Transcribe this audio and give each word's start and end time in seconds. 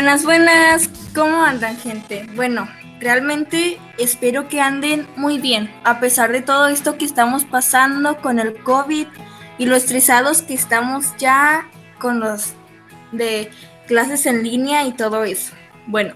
Buenas, 0.00 0.24
buenas. 0.24 0.90
¿Cómo 1.14 1.44
andan, 1.44 1.76
gente? 1.76 2.26
Bueno, 2.34 2.66
realmente 3.00 3.78
espero 3.98 4.48
que 4.48 4.62
anden 4.62 5.06
muy 5.16 5.38
bien, 5.38 5.70
a 5.84 6.00
pesar 6.00 6.32
de 6.32 6.40
todo 6.40 6.68
esto 6.68 6.96
que 6.96 7.04
estamos 7.04 7.44
pasando 7.44 8.16
con 8.22 8.38
el 8.38 8.54
COVID 8.62 9.06
y 9.58 9.66
lo 9.66 9.76
estresados 9.76 10.40
que 10.40 10.54
estamos 10.54 11.14
ya 11.18 11.68
con 11.98 12.18
los 12.18 12.54
de 13.12 13.50
clases 13.86 14.24
en 14.24 14.42
línea 14.42 14.86
y 14.86 14.92
todo 14.92 15.24
eso. 15.24 15.52
Bueno, 15.86 16.14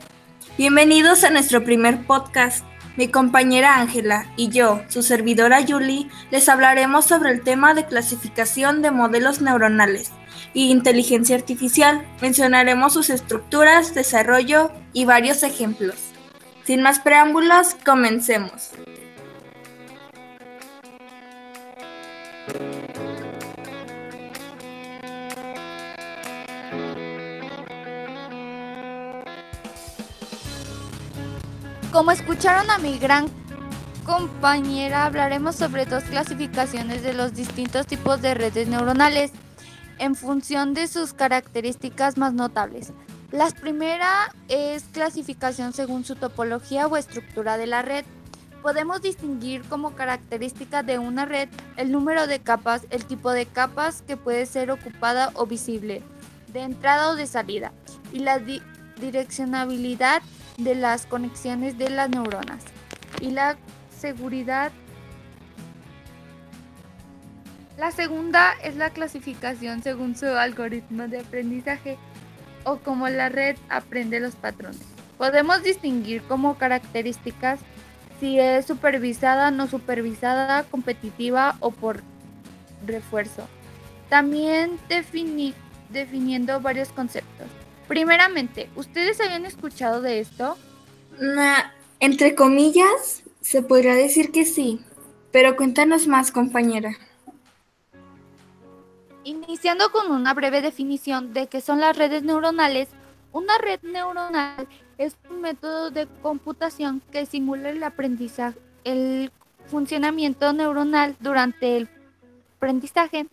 bienvenidos 0.57 1.23
a 1.23 1.29
nuestro 1.29 1.63
primer 1.63 2.07
podcast. 2.07 2.65
Mi 2.97 3.09
compañera 3.09 3.77
Ángela 3.77 4.33
y 4.39 4.49
yo, 4.49 4.83
su 4.89 5.03
servidora 5.03 5.63
Julie, 5.63 6.09
les 6.31 6.49
hablaremos 6.49 7.05
sobre 7.05 7.33
el 7.33 7.43
tema 7.43 7.75
de 7.75 7.85
clasificación 7.85 8.81
de 8.81 8.93
modelos 8.93 9.43
neuronales 9.43 10.11
y 10.55 10.71
inteligencia 10.71 11.37
artificial. 11.37 12.07
Mencionaremos 12.23 12.95
sus 12.95 13.11
estructuras, 13.11 13.95
desarrollo 13.95 14.71
y 14.93 15.05
varios 15.05 15.43
ejemplos. 15.43 15.97
Sin 16.65 16.81
más 16.81 17.01
preámbulos, 17.01 17.77
comencemos. 17.85 18.71
Como 31.93 32.11
escucharon 32.11 32.71
a 32.71 32.79
mi 32.79 32.99
gran 32.99 33.27
compañera, 34.05 35.05
hablaremos 35.05 35.55
sobre 35.55 35.87
dos 35.87 36.03
clasificaciones 36.05 37.03
de 37.03 37.15
los 37.15 37.35
distintos 37.35 37.87
tipos 37.87 38.21
de 38.21 38.35
redes 38.35 38.69
neuronales 38.69 39.31
en 39.99 40.15
función 40.15 40.75
de 40.75 40.87
sus 40.87 41.13
características 41.13 42.19
más 42.19 42.33
notables. 42.35 42.93
La 43.31 43.51
primera 43.51 44.33
es 44.49 44.85
clasificación 44.93 45.73
según 45.73 46.05
su 46.05 46.15
topología 46.15 46.87
o 46.87 46.97
estructura 46.97 47.57
de 47.57 47.67
la 47.67 47.83
red. 47.83 48.05
Podemos 48.63 49.03
distinguir 49.03 49.63
como 49.63 49.95
característica 49.95 50.83
de 50.83 50.99
una 50.99 51.25
red 51.25 51.49
el 51.77 51.91
número 51.91 52.27
de 52.27 52.39
capas, 52.41 52.87
el 52.91 53.05
tipo 53.05 53.33
de 53.33 53.47
capas 53.47 54.03
que 54.07 54.17
puede 54.17 54.47
ser 54.47 54.71
ocupada 54.71 55.33
o 55.35 55.47
visible, 55.47 56.03
de 56.53 56.61
entrada 56.61 57.11
o 57.11 57.17
de 57.17 57.27
salida, 57.27 57.73
y 58.13 58.21
la 58.21 58.41
direccionabilidad 59.01 60.23
de 60.57 60.75
las 60.77 61.05
conexiones 61.05 61.77
de 61.77 61.91
las 61.91 62.09
neuronas 62.09 62.63
y 63.21 63.33
la 63.33 63.57
seguridad. 63.99 64.71
La 67.77 67.91
segunda 67.91 68.53
es 68.63 68.77
la 68.77 68.91
clasificación 68.91 69.83
según 69.83 70.17
su 70.17 70.27
algoritmo 70.27 71.09
de 71.09 71.21
aprendizaje 71.21 71.99
o 72.65 72.77
como 72.79 73.09
la 73.09 73.29
red 73.29 73.57
aprende 73.69 74.21
los 74.21 74.37
patrones. 74.37 74.81
Podemos 75.19 75.63
distinguir 75.63 76.23
como 76.23 76.57
características 76.57 77.61
si 78.21 78.39
es 78.39 78.67
supervisada, 78.67 79.51
no 79.51 79.67
supervisada, 79.67 80.63
competitiva 80.65 81.57
o 81.61 81.73
por 81.73 82.03
refuerzo. 82.87 83.49
También 84.09 84.79
definiendo 85.91 86.61
varios 86.61 86.91
conceptos. 86.91 87.49
Primeramente, 87.89 88.71
¿ustedes 88.77 89.21
habían 89.21 89.47
escuchado 89.47 90.01
de 90.01 90.21
esto? 90.21 90.57
entre 92.01 92.35
comillas, 92.35 93.23
se 93.41 93.63
podría 93.63 93.95
decir 93.95 94.33
que 94.33 94.45
sí, 94.45 94.81
pero 95.33 95.57
cuéntanos 95.57 96.07
más, 96.07 96.33
compañera. 96.33 96.97
Iniciando 99.25 99.91
con 99.91 100.11
una 100.11 100.35
breve 100.35 100.61
definición 100.61 101.33
de 101.33 101.47
qué 101.47 101.61
son 101.61 101.81
las 101.81 101.97
redes 101.97 102.23
neuronales, 102.23 102.89
una 103.33 103.59
red 103.59 103.81
neuronal 103.83 104.69
es 104.99 105.17
un 105.31 105.41
método 105.41 105.91
de 105.91 106.07
computación 106.23 107.03
que 107.11 107.27
simula 107.27 107.71
el 107.71 107.83
aprendizaje, 107.83 108.59
el 108.85 109.33
funcionamiento 109.67 110.53
neuronal 110.53 111.17
durante 111.21 111.79
el 111.79 111.89
aprendizaje 112.57 113.27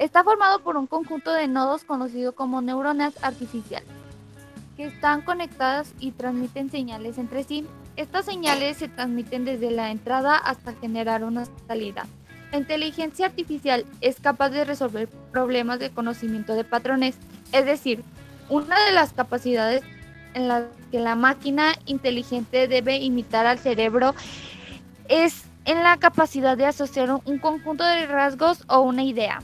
Está 0.00 0.24
formado 0.24 0.60
por 0.60 0.78
un 0.78 0.86
conjunto 0.86 1.30
de 1.30 1.46
nodos 1.46 1.84
conocido 1.84 2.32
como 2.34 2.62
neuronas 2.62 3.12
artificiales, 3.22 3.90
que 4.74 4.86
están 4.86 5.20
conectadas 5.20 5.92
y 6.00 6.12
transmiten 6.12 6.70
señales 6.70 7.18
entre 7.18 7.44
sí. 7.44 7.66
Estas 7.96 8.24
señales 8.24 8.78
se 8.78 8.88
transmiten 8.88 9.44
desde 9.44 9.70
la 9.70 9.90
entrada 9.90 10.38
hasta 10.38 10.72
generar 10.72 11.22
una 11.22 11.44
salida. 11.68 12.06
La 12.52 12.58
inteligencia 12.58 13.26
artificial 13.26 13.84
es 14.00 14.18
capaz 14.20 14.50
de 14.50 14.64
resolver 14.64 15.08
problemas 15.30 15.78
de 15.78 15.90
conocimiento 15.90 16.54
de 16.54 16.64
patrones, 16.64 17.16
es 17.52 17.64
decir, 17.64 18.02
una 18.48 18.76
de 18.86 18.92
las 18.92 19.12
capacidades 19.12 19.82
en 20.34 20.48
las 20.48 20.64
que 20.90 20.98
la 20.98 21.14
máquina 21.14 21.74
inteligente 21.86 22.66
debe 22.66 22.96
imitar 22.98 23.46
al 23.46 23.58
cerebro 23.58 24.14
es 25.08 25.44
en 25.64 25.82
la 25.82 25.96
capacidad 25.98 26.56
de 26.56 26.66
asociar 26.66 27.10
un 27.24 27.38
conjunto 27.38 27.84
de 27.84 28.06
rasgos 28.06 28.64
o 28.68 28.80
una 28.80 29.04
idea. 29.04 29.40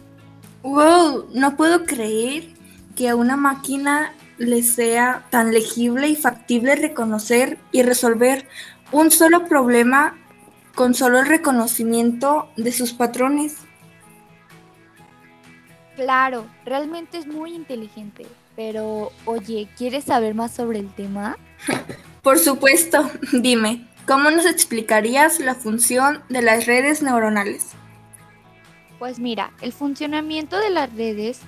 Wow, 0.63 1.29
no 1.33 1.57
puedo 1.57 1.85
creer 1.85 2.49
que 2.97 3.09
a 3.09 3.15
una 3.15 3.37
máquina 3.37 4.13
le 4.39 4.63
sea 4.63 5.25
tan 5.31 5.53
legible 5.53 6.09
y 6.09 6.17
factible 6.17 6.75
reconocer 6.75 7.59
y 7.71 7.83
resolver 7.83 8.49
un 8.93 9.11
solo 9.11 9.47
problema 9.47 10.15
con 10.77 10.95
solo 10.95 11.19
el 11.19 11.27
reconocimiento 11.27 12.51
de 12.57 12.71
sus 12.71 12.93
patrones. 12.93 13.57
Claro, 15.97 16.47
realmente 16.67 17.17
es 17.17 17.27
muy 17.27 17.55
inteligente. 17.55 18.27
Pero, 18.55 19.11
oye, 19.25 19.69
¿quieres 19.77 20.05
saber 20.05 20.35
más 20.35 20.53
sobre 20.53 20.79
el 20.79 20.95
tema? 20.95 21.37
Por 22.23 22.39
supuesto, 22.39 23.11
dime, 23.33 23.89
¿cómo 24.07 24.31
nos 24.31 24.47
explicarías 24.47 25.41
la 25.41 25.55
función 25.55 26.23
de 26.29 26.43
las 26.43 26.67
redes 26.67 27.03
neuronales? 27.03 27.71
Pues 28.99 29.19
mira, 29.19 29.53
el 29.63 29.73
funcionamiento 29.73 30.59
de 30.59 30.71
las 30.71 30.93
redes 30.95 31.41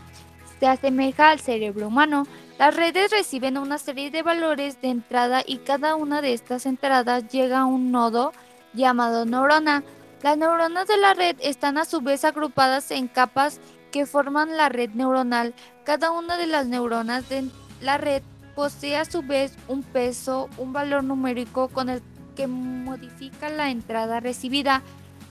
se 0.58 0.66
asemeja 0.66 1.30
al 1.30 1.40
cerebro 1.40 1.88
humano. 1.88 2.26
Las 2.58 2.74
redes 2.74 3.10
reciben 3.10 3.58
una 3.58 3.76
serie 3.76 4.10
de 4.10 4.22
valores 4.22 4.80
de 4.80 4.88
entrada 4.88 5.42
y 5.46 5.58
cada 5.58 5.96
una 5.96 6.22
de 6.22 6.32
estas 6.32 6.64
entradas 6.64 7.28
llega 7.28 7.60
a 7.60 7.66
un 7.66 7.92
nodo 7.92 8.32
llamado 8.72 9.24
neurona. 9.24 9.82
Las 10.22 10.36
neuronas 10.36 10.88
de 10.88 10.96
la 10.96 11.14
red 11.14 11.36
están 11.40 11.78
a 11.78 11.84
su 11.84 12.00
vez 12.00 12.24
agrupadas 12.24 12.90
en 12.90 13.08
capas 13.08 13.60
que 13.92 14.06
forman 14.06 14.56
la 14.56 14.68
red 14.68 14.90
neuronal. 14.90 15.54
Cada 15.84 16.10
una 16.10 16.36
de 16.36 16.46
las 16.46 16.66
neuronas 16.66 17.28
de 17.28 17.48
la 17.80 17.98
red 17.98 18.22
posee 18.54 18.96
a 18.96 19.04
su 19.04 19.22
vez 19.22 19.52
un 19.68 19.82
peso, 19.82 20.48
un 20.58 20.72
valor 20.72 21.04
numérico 21.04 21.68
con 21.68 21.88
el 21.88 22.02
que 22.34 22.46
modifica 22.46 23.48
la 23.48 23.70
entrada 23.70 24.20
recibida. 24.20 24.82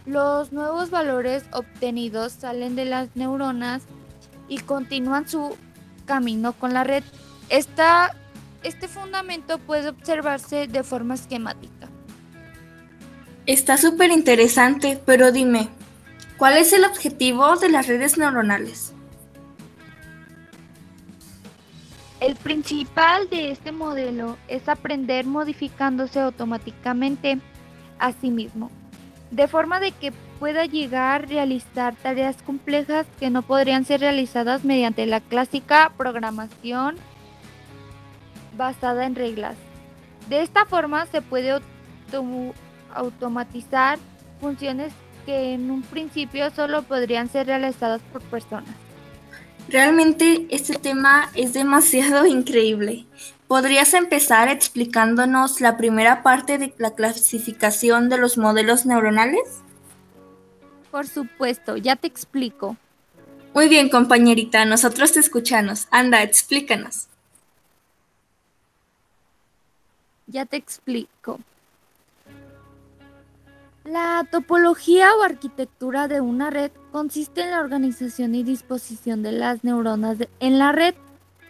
Los 0.06 0.54
nuevos 0.54 0.90
valores 0.90 1.44
obtenidos 1.52 2.32
salen 2.32 2.76
de 2.76 2.86
las 2.86 3.16
neuronas 3.16 3.84
y 4.48 4.60
continúan 4.60 5.28
su 5.28 5.58
camino 6.06 6.54
con 6.54 6.74
la 6.74 6.86
red. 6.86 7.04
este 7.50 8.88
fundamento 8.88 9.58
puede 9.60 9.90
observarse 9.90 10.68
de 10.68 10.84
forma 10.84 11.16
esquemática. 11.16 11.90
Está 13.48 13.78
súper 13.78 14.12
interesante, 14.12 15.00
pero 15.06 15.32
dime, 15.32 15.70
¿cuál 16.38 16.58
es 16.58 16.74
el 16.74 16.86
objetivo 16.86 17.56
de 17.58 17.70
las 17.70 17.88
redes 17.88 18.18
neuronales? 18.18 18.94
El 22.20 22.36
principal 22.36 23.30
de 23.30 23.52
este 23.52 23.72
modelo 23.72 24.38
es 24.48 24.68
aprender 24.70 25.26
modificándose 25.26 26.20
automáticamente 26.20 27.40
a 28.00 28.12
sí 28.12 28.30
mismo 28.30 28.70
de 29.32 29.48
forma 29.48 29.80
de 29.80 29.92
que 29.92 30.12
pueda 30.40 30.66
llegar 30.66 31.24
a 31.24 31.26
realizar 31.26 31.96
tareas 31.96 32.42
complejas 32.44 33.06
que 33.20 33.30
no 33.30 33.42
podrían 33.42 33.86
ser 33.86 34.02
realizadas 34.02 34.64
mediante 34.64 35.06
la 35.06 35.20
clásica 35.20 35.92
programación 35.98 36.96
basada 38.56 39.06
en 39.06 39.16
reglas. 39.16 39.56
De 40.30 40.42
esta 40.42 40.66
forma 40.66 41.06
se 41.08 41.22
puede 41.22 41.60
automatizar 42.98 44.00
funciones 44.40 44.94
que 45.26 45.54
en 45.54 45.72
un 45.72 45.82
principio 45.82 46.50
solo 46.52 46.84
podrían 46.84 47.30
ser 47.30 47.48
realizadas 47.48 48.02
por 48.12 48.22
personas. 48.24 48.76
Realmente 49.70 50.48
este 50.50 50.76
tema 50.76 51.30
es 51.36 51.54
demasiado 51.54 52.26
increíble. 52.26 53.06
¿Podrías 53.48 53.94
empezar 53.94 54.48
explicándonos 54.50 55.62
la 55.62 55.78
primera 55.78 56.24
parte 56.24 56.58
de 56.58 56.74
la 56.78 56.96
clasificación 56.96 58.10
de 58.10 58.18
los 58.18 58.38
modelos 58.38 58.86
neuronales? 58.86 59.62
Por 60.92 61.08
supuesto, 61.08 61.78
ya 61.78 61.96
te 61.96 62.08
explico. 62.08 62.78
Muy 63.54 63.68
bien, 63.68 63.90
compañerita, 63.90 64.64
nosotros 64.66 65.12
te 65.12 65.20
escuchamos. 65.20 65.88
Anda, 65.92 66.24
explícanos. 66.24 67.08
Ya 70.28 70.46
te 70.46 70.58
explico. 70.58 71.40
La 73.88 74.28
topología 74.30 75.16
o 75.16 75.24
arquitectura 75.24 76.10
de 76.10 76.20
una 76.20 76.50
red 76.50 76.72
consiste 76.92 77.44
en 77.44 77.52
la 77.52 77.62
organización 77.62 78.36
y 78.36 78.44
disposición 78.44 79.24
de 79.24 79.32
las 79.32 79.64
neuronas 79.64 80.18
en 80.42 80.60
la 80.60 80.74
red. 80.74 80.94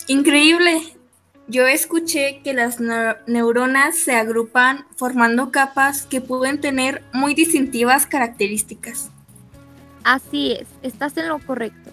Increíble. 0.05 0.83
Yo 1.47 1.65
escuché 1.65 2.41
que 2.43 2.53
las 2.53 2.79
neuronas 2.79 3.95
se 3.95 4.15
agrupan 4.15 4.85
formando 4.97 5.49
capas 5.49 6.05
que 6.05 6.21
pueden 6.21 6.61
tener 6.61 7.01
muy 7.11 7.33
distintivas 7.33 8.05
características. 8.05 9.09
Así 10.03 10.51
es, 10.51 10.67
estás 10.83 11.17
en 11.17 11.29
lo 11.29 11.39
correcto. 11.39 11.89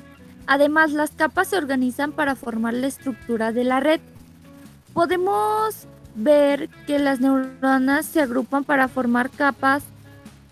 Además, 0.47 0.93
las 0.93 1.12
capas 1.12 1.49
se 1.49 1.56
organizan 1.56 2.12
para 2.12 2.37
formar 2.37 2.75
la 2.75 2.88
estructura 2.88 3.50
de 3.52 3.64
la 3.64 3.81
red. 3.81 4.00
Podemos 4.93 5.87
ver 6.14 6.69
que 6.87 6.99
las 6.99 7.20
neuronas 7.20 8.05
se 8.05 8.20
agrupan 8.20 8.64
para 8.64 8.88
formar 8.88 9.31
capas 9.31 9.85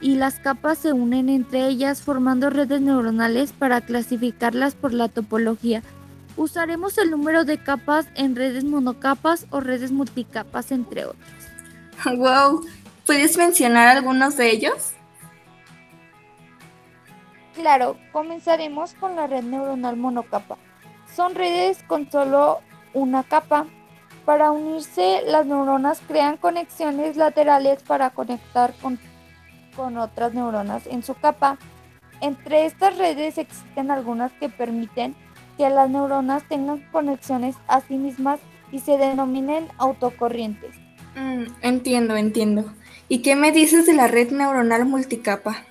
y 0.03 0.17
las 0.17 0.41
capas 0.41 0.79
se 0.79 0.93
unen 0.93 1.29
entre 1.29 1.69
ellas 1.69 2.03
formando 2.03 2.51
redes 2.51 2.81
neuronales 2.81 3.53
para 3.53 3.81
clasificarlas 3.81 4.75
por 4.75 4.93
la 4.93 5.09
topología. 5.09 5.83
Usaremos 6.37 6.99
el 6.99 7.11
número 7.11 7.45
de 7.45 7.59
capas 7.59 8.07
en 8.17 8.35
redes 8.35 8.65
monocapas 8.65 9.47
o 9.51 9.61
redes 9.61 9.93
multicapas, 9.93 10.73
entre 10.73 11.05
otros. 11.05 11.31
¡Wow! 12.05 12.67
¿Puedes 13.07 13.37
mencionar 13.37 13.97
algunos 13.97 14.37
de 14.37 14.51
ellos? 14.51 14.93
Claro, 17.55 17.97
comenzaremos 18.13 18.95
con 18.95 19.15
la 19.15 19.27
red 19.27 19.45
neuronal 19.45 19.97
monocapa. 19.97 20.57
Son 21.15 21.35
redes 21.35 21.83
con 21.87 22.11
solo 22.11 22.61
una 22.93 23.23
capa. 23.23 23.67
Para 24.25 24.51
unirse, 24.51 25.23
las 25.27 25.47
neuronas 25.47 26.01
crean 26.09 26.39
conexiones 26.39 27.17
laterales 27.17 27.83
para 27.83 28.11
conectar 28.11 28.73
con, 28.81 28.99
con 29.75 29.99
otras 29.99 30.35
neuronas 30.35 30.87
en 30.87 31.03
su 31.03 31.15
capa. 31.15 31.59
Entre 32.21 32.67
estas 32.67 32.97
redes 32.99 33.39
existen 33.39 33.91
algunas 33.91 34.33
que 34.33 34.49
permiten 34.49 35.15
que 35.57 35.69
las 35.69 35.91
neuronas 35.91 36.47
tengan 36.49 36.81
conexiones 36.93 37.57
a 37.67 37.81
sí 37.81 37.97
mismas 37.97 38.41
y 38.71 38.79
se 38.79 38.97
denominen 38.97 39.69
autocorrientes. 39.79 40.75
Mm, 41.15 41.45
entiendo, 41.63 42.17
entiendo. 42.17 42.73
¿Y 43.09 43.19
qué 43.21 43.37
me 43.37 43.53
dices 43.53 43.87
de 43.87 43.93
la 43.93 44.09
red 44.09 44.31
neuronal 44.31 44.87
multicapa? 44.87 45.65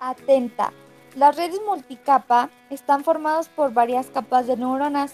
Atenta. 0.00 0.72
Las 1.14 1.36
redes 1.36 1.60
multicapa 1.66 2.50
están 2.68 3.04
formadas 3.04 3.48
por 3.48 3.72
varias 3.72 4.08
capas 4.08 4.46
de 4.46 4.56
neuronas. 4.56 5.12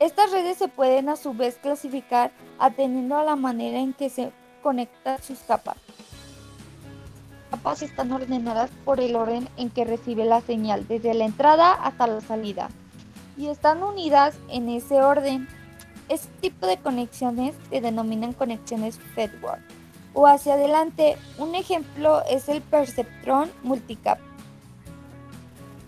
Estas 0.00 0.32
redes 0.32 0.58
se 0.58 0.68
pueden 0.68 1.08
a 1.08 1.16
su 1.16 1.32
vez 1.32 1.58
clasificar 1.62 2.32
atendiendo 2.58 3.16
a 3.16 3.24
la 3.24 3.36
manera 3.36 3.78
en 3.78 3.92
que 3.92 4.10
se 4.10 4.32
conectan 4.62 5.22
sus 5.22 5.38
capas. 5.40 5.76
Capas 7.50 7.82
están 7.82 8.12
ordenadas 8.12 8.70
por 8.84 9.00
el 9.00 9.16
orden 9.16 9.48
en 9.56 9.70
que 9.70 9.84
recibe 9.84 10.24
la 10.24 10.40
señal, 10.40 10.86
desde 10.86 11.14
la 11.14 11.24
entrada 11.24 11.72
hasta 11.72 12.06
la 12.06 12.20
salida 12.20 12.68
y 13.36 13.48
están 13.48 13.82
unidas 13.82 14.36
en 14.48 14.68
ese 14.68 15.02
orden. 15.02 15.48
Este 16.08 16.30
tipo 16.40 16.66
de 16.66 16.76
conexiones 16.76 17.54
se 17.70 17.80
denominan 17.80 18.32
conexiones 18.32 18.98
Fedward 19.14 19.60
o 20.12 20.26
hacia 20.26 20.54
adelante. 20.54 21.16
Un 21.38 21.54
ejemplo 21.54 22.22
es 22.28 22.48
el 22.48 22.60
perceptrón 22.60 23.50
multicap. 23.62 24.18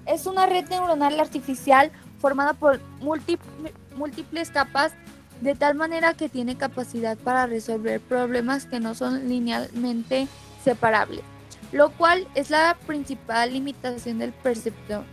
Es 0.06 0.26
una 0.26 0.46
red 0.46 0.68
neuronal 0.68 1.20
artificial 1.20 1.92
formada 2.20 2.54
por 2.54 2.80
múltiples 3.00 4.50
capas 4.50 4.92
de 5.40 5.54
tal 5.54 5.74
manera 5.74 6.14
que 6.14 6.28
tiene 6.28 6.56
capacidad 6.56 7.18
para 7.18 7.46
resolver 7.46 8.00
problemas 8.00 8.64
que 8.64 8.80
no 8.80 8.94
son 8.94 9.28
linealmente 9.28 10.28
separables, 10.64 11.22
lo 11.70 11.90
cual 11.90 12.26
es 12.34 12.50
la 12.50 12.76
principal 12.86 13.52
limitación 13.52 14.18
del 14.18 14.32
perceptrón 14.32 15.04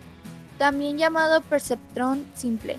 también 0.60 0.98
llamado 1.00 1.42
perceptrón 1.42 2.28
simple. 2.36 2.78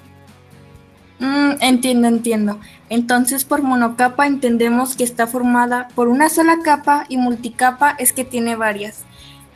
Mm, 1.18 1.54
entiendo, 1.60 2.06
entiendo. 2.06 2.60
Entonces 2.88 3.44
por 3.44 3.62
monocapa 3.62 4.26
entendemos 4.26 4.94
que 4.94 5.02
está 5.02 5.26
formada 5.26 5.88
por 5.96 6.06
una 6.06 6.28
sola 6.28 6.58
capa 6.62 7.06
y 7.08 7.16
multicapa 7.16 7.90
es 7.98 8.12
que 8.12 8.24
tiene 8.24 8.54
varias. 8.54 9.02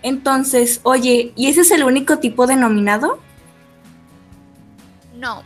Entonces, 0.02 0.80
oye, 0.82 1.32
¿y 1.36 1.46
ese 1.46 1.60
es 1.62 1.70
el 1.70 1.84
único 1.84 2.18
tipo 2.18 2.46
denominado? 2.46 3.20
No. 5.16 5.42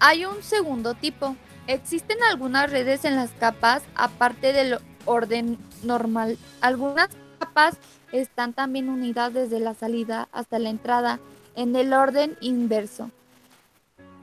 Hay 0.00 0.24
un 0.24 0.42
segundo 0.42 0.94
tipo. 0.94 1.36
Existen 1.66 2.18
algunas 2.28 2.70
redes 2.70 3.04
en 3.04 3.14
las 3.14 3.30
capas 3.32 3.82
aparte 3.94 4.52
del 4.52 4.78
orden 5.04 5.58
normal. 5.84 6.36
Algunas 6.60 7.10
capas 7.40 7.76
están 8.12 8.52
también 8.52 8.88
unidas 8.88 9.32
desde 9.32 9.58
la 9.58 9.74
salida 9.74 10.28
hasta 10.32 10.58
la 10.58 10.70
entrada 10.70 11.18
en 11.56 11.74
el 11.74 11.92
orden 11.92 12.36
inverso 12.40 13.10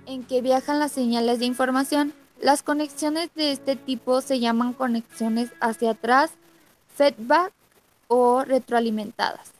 en 0.06 0.24
que 0.24 0.42
viajan 0.42 0.80
las 0.80 0.94
señales 0.94 1.40
de 1.40 1.46
información. 1.46 2.14
Las 2.42 2.64
conexiones 2.64 3.30
de 3.36 3.52
este 3.52 3.75
tipo 3.75 4.22
se 4.22 4.40
llaman 4.40 4.74
conexiones 4.74 5.52
hacia 5.60 5.92
atrás, 5.92 6.31
feedback 6.96 7.52
o 8.08 8.44
retroalimentadas. 8.44 9.52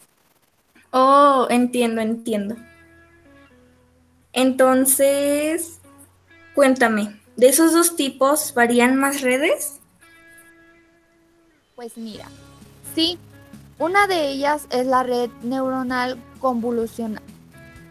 Oh, 0.92 1.48
entiendo, 1.50 2.02
entiendo. 2.02 2.56
Entonces, 4.32 5.80
cuéntame, 6.56 7.20
¿de 7.36 7.50
esos 7.50 7.74
dos 7.74 7.96
tipos 7.96 8.54
varían 8.54 8.96
más 8.96 9.22
redes? 9.22 9.80
Pues 11.76 11.98
mira, 11.98 12.28
sí, 12.96 13.20
una 13.80 14.08
de 14.08 14.30
ellas 14.30 14.68
es 14.70 14.86
la 14.86 15.04
red 15.04 15.30
neuronal 15.44 16.18
convolucional 16.40 17.24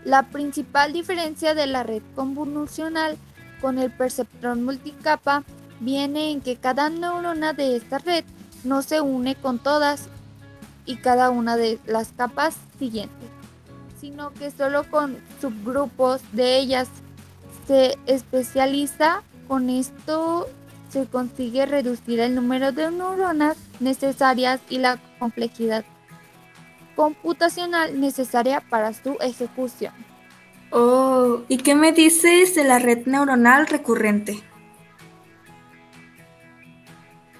la 0.06 0.22
principal 0.22 0.92
diferencia 0.92 1.54
de 1.54 1.66
la 1.66 1.82
red 1.82 2.02
convolucional 2.14 3.18
con 3.60 3.78
el 3.78 3.90
perceptrón 3.90 4.64
multicapa 4.64 5.42
viene 5.80 6.30
en 6.30 6.40
que 6.40 6.56
cada 6.56 6.88
neurona 6.90 7.52
de 7.52 7.76
esta 7.76 7.98
red 7.98 8.24
no 8.62 8.82
se 8.82 9.00
une 9.00 9.34
con 9.34 9.58
todas 9.58 10.08
y 10.84 10.96
cada 10.96 11.30
una 11.30 11.56
de 11.56 11.80
las 11.86 12.12
capas 12.12 12.56
siguientes, 12.78 13.28
sino 14.00 14.32
que 14.32 14.52
solo 14.52 14.88
con 14.88 15.18
subgrupos 15.40 16.20
de 16.32 16.58
ellas 16.58 16.88
se 17.66 17.98
especializa. 18.06 19.22
Con 19.48 19.70
esto 19.70 20.48
se 20.88 21.06
consigue 21.06 21.66
reducir 21.66 22.20
el 22.20 22.36
número 22.36 22.70
de 22.70 22.92
neuronas 22.92 23.56
necesarias 23.80 24.60
y 24.70 24.78
la 24.78 24.98
complejidad 25.18 25.84
computacional 26.94 28.00
necesaria 28.00 28.60
para 28.60 28.92
su 28.92 29.16
ejecución. 29.20 29.92
Oh, 30.70 31.42
¿y 31.48 31.58
qué 31.58 31.74
me 31.74 31.92
dices 31.92 32.54
de 32.54 32.64
la 32.64 32.78
red 32.78 33.06
neuronal 33.06 33.66
recurrente? 33.66 34.42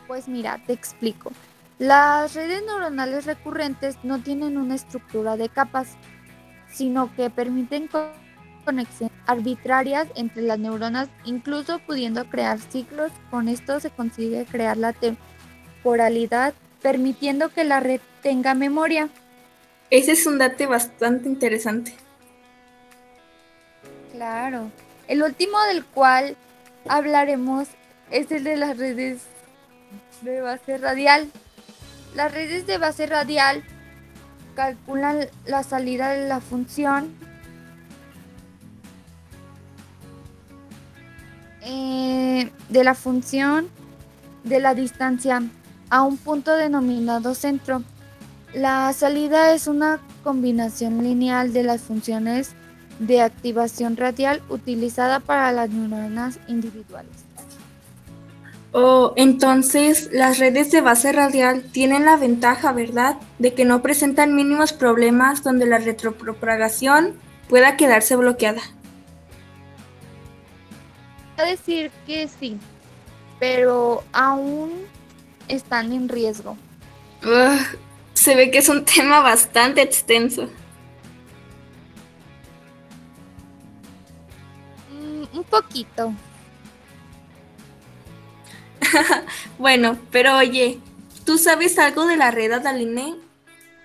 Pues 0.06 0.28
mira, 0.28 0.62
te 0.66 0.72
explico. 0.72 1.32
Las 1.78 2.34
redes 2.34 2.62
neuronales 2.64 3.26
recurrentes 3.26 3.98
no 4.02 4.20
tienen 4.22 4.56
una 4.56 4.76
estructura 4.76 5.36
de 5.36 5.48
capas, 5.48 5.96
sino 6.72 7.14
que 7.14 7.28
permiten 7.28 7.88
conexiones 8.64 9.16
arbitrarias 9.26 10.08
entre 10.14 10.42
las 10.42 10.58
neuronas, 10.58 11.08
incluso 11.24 11.78
pudiendo 11.80 12.24
crear 12.30 12.58
ciclos. 12.58 13.10
Con 13.30 13.48
esto 13.48 13.80
se 13.80 13.90
consigue 13.90 14.46
crear 14.46 14.76
la 14.76 14.92
temporalidad, 14.92 16.54
permitiendo 16.86 17.48
que 17.48 17.64
la 17.64 17.80
red 17.80 18.00
tenga 18.22 18.54
memoria. 18.54 19.08
Ese 19.90 20.12
es 20.12 20.24
un 20.24 20.38
dato 20.38 20.68
bastante 20.68 21.28
interesante. 21.28 21.92
Claro. 24.12 24.70
El 25.08 25.24
último 25.24 25.60
del 25.64 25.84
cual 25.84 26.36
hablaremos 26.88 27.66
es 28.12 28.30
el 28.30 28.44
de 28.44 28.54
las 28.54 28.78
redes 28.78 29.22
de 30.20 30.40
base 30.40 30.78
radial. 30.78 31.28
Las 32.14 32.32
redes 32.32 32.68
de 32.68 32.78
base 32.78 33.04
radial 33.06 33.64
calculan 34.54 35.26
la 35.44 35.64
salida 35.64 36.10
de 36.10 36.28
la 36.28 36.40
función 36.40 37.12
eh, 41.62 42.48
de 42.68 42.84
la 42.84 42.94
función 42.94 43.68
de 44.44 44.60
la 44.60 44.74
distancia 44.74 45.42
a 45.90 46.02
un 46.02 46.16
punto 46.16 46.54
denominado 46.56 47.34
centro. 47.34 47.82
La 48.54 48.92
salida 48.92 49.52
es 49.52 49.66
una 49.66 50.00
combinación 50.24 51.02
lineal 51.02 51.52
de 51.52 51.62
las 51.62 51.82
funciones 51.82 52.52
de 52.98 53.20
activación 53.20 53.96
radial 53.96 54.42
utilizada 54.48 55.20
para 55.20 55.52
las 55.52 55.70
neuronas 55.70 56.38
individuales. 56.48 57.26
Oh, 58.72 59.12
entonces 59.16 60.10
las 60.12 60.38
redes 60.38 60.70
de 60.70 60.80
base 60.80 61.12
radial 61.12 61.62
tienen 61.62 62.04
la 62.04 62.16
ventaja, 62.16 62.72
¿verdad?, 62.72 63.16
de 63.38 63.54
que 63.54 63.64
no 63.64 63.80
presentan 63.80 64.34
mínimos 64.34 64.72
problemas 64.72 65.42
donde 65.42 65.66
la 65.66 65.78
retropropagación 65.78 67.14
pueda 67.48 67.76
quedarse 67.76 68.16
bloqueada. 68.16 68.60
A 71.38 71.44
decir 71.44 71.90
que 72.06 72.28
sí, 72.28 72.58
pero 73.38 74.02
aún 74.12 74.72
están 75.48 75.92
en 75.92 76.08
riesgo 76.08 76.56
se 78.16 78.34
ve 78.34 78.50
que 78.50 78.58
es 78.58 78.68
un 78.68 78.84
tema 78.96 79.20
bastante 79.20 79.82
extenso. 79.82 80.48
Mm, 84.90 85.36
un 85.36 85.44
poquito. 85.44 86.12
bueno, 89.58 89.98
pero 90.10 90.36
oye, 90.38 90.80
¿tú 91.24 91.38
sabes 91.38 91.78
algo 91.78 92.06
de 92.06 92.16
la 92.16 92.30
red 92.30 92.52
Adaline? 92.52 93.16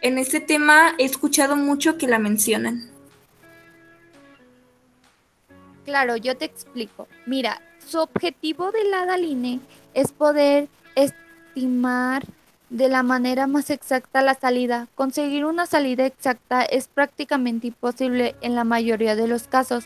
En 0.01 0.17
este 0.17 0.39
tema 0.39 0.95
he 0.97 1.05
escuchado 1.05 1.55
mucho 1.55 1.97
que 1.97 2.07
la 2.07 2.17
mencionan. 2.17 2.89
Claro, 5.85 6.15
yo 6.15 6.37
te 6.37 6.45
explico. 6.45 7.07
Mira, 7.25 7.61
su 7.85 7.99
objetivo 7.99 8.71
de 8.71 8.85
la 8.85 9.01
Adaline 9.01 9.59
es 9.93 10.11
poder 10.11 10.69
estimar 11.55 12.23
de 12.69 12.87
la 12.87 13.03
manera 13.03 13.47
más 13.47 13.69
exacta 13.69 14.21
la 14.21 14.35
salida. 14.35 14.87
Conseguir 14.95 15.45
una 15.45 15.65
salida 15.65 16.05
exacta 16.05 16.63
es 16.63 16.87
prácticamente 16.87 17.67
imposible 17.67 18.35
en 18.41 18.55
la 18.55 18.63
mayoría 18.63 19.15
de 19.15 19.27
los 19.27 19.43
casos. 19.43 19.85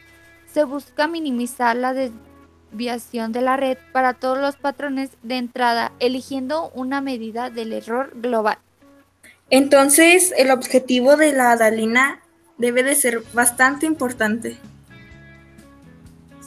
Se 0.52 0.64
busca 0.64 1.08
minimizar 1.08 1.76
la 1.76 1.94
desviación 1.94 3.32
de 3.32 3.42
la 3.42 3.58
red 3.58 3.78
para 3.92 4.14
todos 4.14 4.38
los 4.38 4.56
patrones 4.56 5.10
de 5.24 5.38
entrada, 5.38 5.92
eligiendo 6.00 6.70
una 6.76 7.02
medida 7.02 7.50
del 7.50 7.74
error 7.74 8.12
global. 8.16 8.60
Entonces, 9.50 10.34
el 10.38 10.52
objetivo 10.52 11.18
de 11.18 11.34
la 11.34 11.52
Adalina 11.52 12.22
debe 12.58 12.84
de 12.84 12.96
ser 12.96 13.24
bastante 13.34 13.86
importante. 13.86 14.58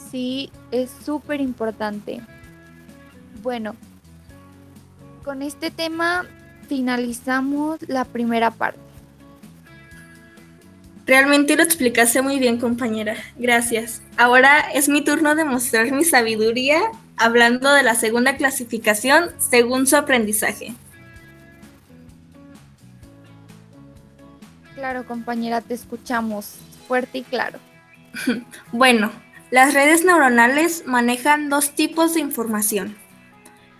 Sí, 0.09 0.49
es 0.71 0.89
súper 1.05 1.39
importante. 1.41 2.21
Bueno, 3.43 3.75
con 5.29 5.43
este 5.43 5.69
tema 5.69 6.25
finalizamos 6.67 7.87
la 7.87 8.03
primera 8.03 8.49
parte. 8.49 8.79
Realmente 11.05 11.55
lo 11.55 11.61
explicaste 11.61 12.23
muy 12.23 12.39
bien, 12.39 12.57
compañera. 12.57 13.15
Gracias. 13.37 14.01
Ahora 14.17 14.59
es 14.73 14.89
mi 14.89 15.03
turno 15.03 15.35
de 15.35 15.45
mostrar 15.45 15.91
mi 15.91 16.03
sabiduría 16.03 16.81
hablando 17.15 17.71
de 17.71 17.83
la 17.83 17.93
segunda 17.93 18.37
clasificación 18.37 19.29
según 19.37 19.85
su 19.85 19.97
aprendizaje. 19.97 20.73
Claro, 24.73 25.05
compañera, 25.05 25.61
te 25.61 25.75
escuchamos 25.75 26.55
fuerte 26.87 27.19
y 27.19 27.21
claro. 27.21 27.59
bueno, 28.71 29.11
las 29.51 29.75
redes 29.75 30.03
neuronales 30.03 30.87
manejan 30.87 31.49
dos 31.51 31.75
tipos 31.75 32.15
de 32.15 32.21
información. 32.21 32.97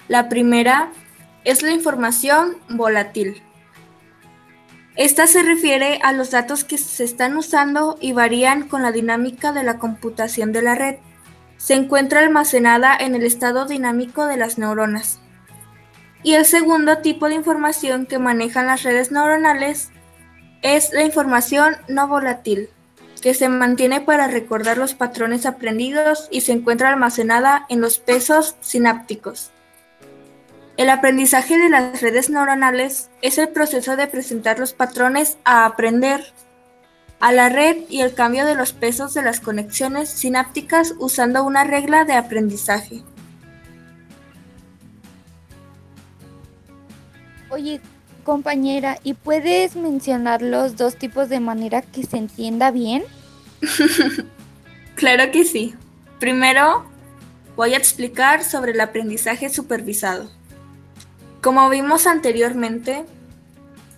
La 0.07 0.29
primera 0.29 0.91
es 1.43 1.61
la 1.61 1.71
información 1.71 2.57
volátil. 2.69 3.41
Esta 4.95 5.27
se 5.27 5.43
refiere 5.43 5.99
a 6.03 6.11
los 6.11 6.31
datos 6.31 6.63
que 6.63 6.77
se 6.77 7.05
están 7.05 7.37
usando 7.37 7.97
y 8.01 8.11
varían 8.11 8.67
con 8.67 8.81
la 8.81 8.91
dinámica 8.91 9.53
de 9.53 9.63
la 9.63 9.79
computación 9.79 10.51
de 10.51 10.61
la 10.61 10.75
red. 10.75 10.97
Se 11.57 11.73
encuentra 11.73 12.19
almacenada 12.19 12.97
en 12.97 13.15
el 13.15 13.23
estado 13.23 13.65
dinámico 13.65 14.25
de 14.25 14.37
las 14.37 14.57
neuronas. 14.57 15.19
Y 16.21 16.33
el 16.33 16.45
segundo 16.45 16.97
tipo 16.97 17.29
de 17.29 17.35
información 17.35 18.05
que 18.05 18.19
manejan 18.19 18.67
las 18.67 18.83
redes 18.83 19.11
neuronales 19.11 19.89
es 20.61 20.91
la 20.91 21.03
información 21.03 21.77
no 21.87 22.09
volátil, 22.09 22.69
que 23.21 23.33
se 23.33 23.47
mantiene 23.47 24.01
para 24.01 24.27
recordar 24.27 24.77
los 24.77 24.95
patrones 24.95 25.45
aprendidos 25.45 26.27
y 26.29 26.41
se 26.41 26.51
encuentra 26.51 26.89
almacenada 26.89 27.65
en 27.69 27.79
los 27.79 27.99
pesos 27.99 28.57
sinápticos. 28.59 29.51
El 30.79 30.89
aprendizaje 30.89 31.57
de 31.57 31.67
las 31.67 31.99
redes 31.99 32.29
neuronales 32.29 33.09
es 33.21 33.37
el 33.37 33.49
proceso 33.49 33.97
de 33.97 34.07
presentar 34.07 34.59
los 34.59 34.71
patrones 34.71 35.37
a 35.43 35.65
aprender 35.65 36.23
a 37.19 37.33
la 37.33 37.49
red 37.49 37.79
y 37.89 37.99
el 37.99 38.13
cambio 38.13 38.45
de 38.45 38.55
los 38.55 38.71
pesos 38.71 39.13
de 39.13 39.21
las 39.21 39.41
conexiones 39.41 40.07
sinápticas 40.07 40.95
usando 40.97 41.43
una 41.43 41.65
regla 41.65 42.05
de 42.05 42.13
aprendizaje. 42.13 43.03
Oye, 47.49 47.81
compañera, 48.23 48.99
¿y 49.03 49.15
puedes 49.15 49.75
mencionar 49.75 50.41
los 50.41 50.77
dos 50.77 50.95
tipos 50.95 51.27
de 51.27 51.41
manera 51.41 51.81
que 51.81 52.03
se 52.03 52.15
entienda 52.15 52.71
bien? 52.71 53.03
claro 54.95 55.29
que 55.29 55.43
sí. 55.43 55.75
Primero, 56.21 56.85
voy 57.57 57.73
a 57.73 57.77
explicar 57.77 58.45
sobre 58.45 58.71
el 58.71 58.79
aprendizaje 58.79 59.49
supervisado. 59.49 60.38
Como 61.41 61.69
vimos 61.69 62.05
anteriormente, 62.05 63.05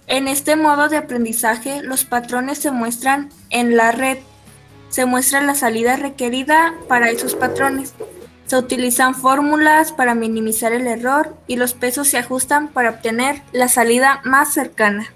en 0.06 0.28
este 0.28 0.56
modo 0.56 0.90
de 0.90 0.98
aprendizaje 0.98 1.82
los 1.82 2.06
patrones 2.06 2.60
se 2.60 2.70
muestran 2.70 3.30
en 3.50 3.76
la 3.76 3.92
red. 3.92 4.20
Se 4.90 5.06
muestra 5.06 5.42
la 5.42 5.56
salida 5.56 5.96
requerida 5.96 6.76
para 6.88 7.10
esos 7.10 7.34
patrones. 7.34 7.94
Se 8.46 8.58
utilizan 8.58 9.16
fórmulas 9.16 9.92
para 9.92 10.14
minimizar 10.14 10.72
el 10.72 10.86
error 10.86 11.36
y 11.48 11.56
los 11.56 11.74
pesos 11.74 12.10
se 12.10 12.20
ajustan 12.20 12.68
para 12.68 12.92
obtener 12.92 13.42
la 13.54 13.70
salida 13.70 14.22
más 14.24 14.54
cercana. 14.54 15.08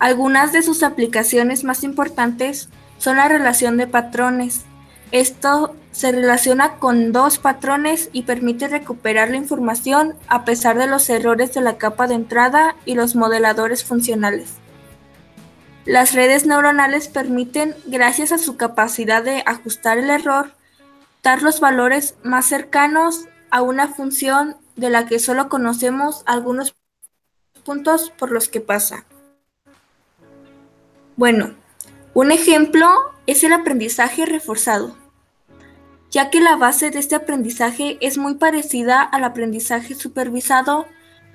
Algunas 0.00 0.52
de 0.52 0.62
sus 0.62 0.82
aplicaciones 0.82 1.62
más 1.62 1.84
importantes 1.84 2.70
son 2.98 3.18
la 3.18 3.28
relación 3.28 3.76
de 3.76 3.86
patrones. 3.86 4.64
Esto 5.14 5.76
se 5.92 6.10
relaciona 6.10 6.78
con 6.78 7.12
dos 7.12 7.38
patrones 7.38 8.10
y 8.12 8.22
permite 8.22 8.66
recuperar 8.66 9.30
la 9.30 9.36
información 9.36 10.16
a 10.26 10.44
pesar 10.44 10.76
de 10.76 10.88
los 10.88 11.08
errores 11.08 11.54
de 11.54 11.60
la 11.60 11.78
capa 11.78 12.08
de 12.08 12.16
entrada 12.16 12.74
y 12.84 12.96
los 12.96 13.14
modeladores 13.14 13.84
funcionales. 13.84 14.54
Las 15.84 16.14
redes 16.14 16.46
neuronales 16.46 17.06
permiten, 17.06 17.76
gracias 17.86 18.32
a 18.32 18.38
su 18.38 18.56
capacidad 18.56 19.22
de 19.22 19.44
ajustar 19.46 19.98
el 19.98 20.10
error, 20.10 20.50
dar 21.22 21.42
los 21.42 21.60
valores 21.60 22.16
más 22.24 22.46
cercanos 22.46 23.26
a 23.52 23.62
una 23.62 23.86
función 23.86 24.56
de 24.74 24.90
la 24.90 25.06
que 25.06 25.20
solo 25.20 25.48
conocemos 25.48 26.24
algunos 26.26 26.74
puntos 27.64 28.10
por 28.10 28.32
los 28.32 28.48
que 28.48 28.60
pasa. 28.60 29.04
Bueno, 31.14 31.54
un 32.14 32.32
ejemplo 32.32 32.88
es 33.28 33.44
el 33.44 33.52
aprendizaje 33.52 34.26
reforzado, 34.26 35.03
ya 36.10 36.30
que 36.30 36.40
la 36.40 36.56
base 36.56 36.90
de 36.90 36.98
este 36.98 37.14
aprendizaje 37.14 37.98
es 38.00 38.18
muy 38.18 38.34
parecida 38.34 39.02
al 39.02 39.24
aprendizaje 39.24 39.94
supervisado, 39.94 40.86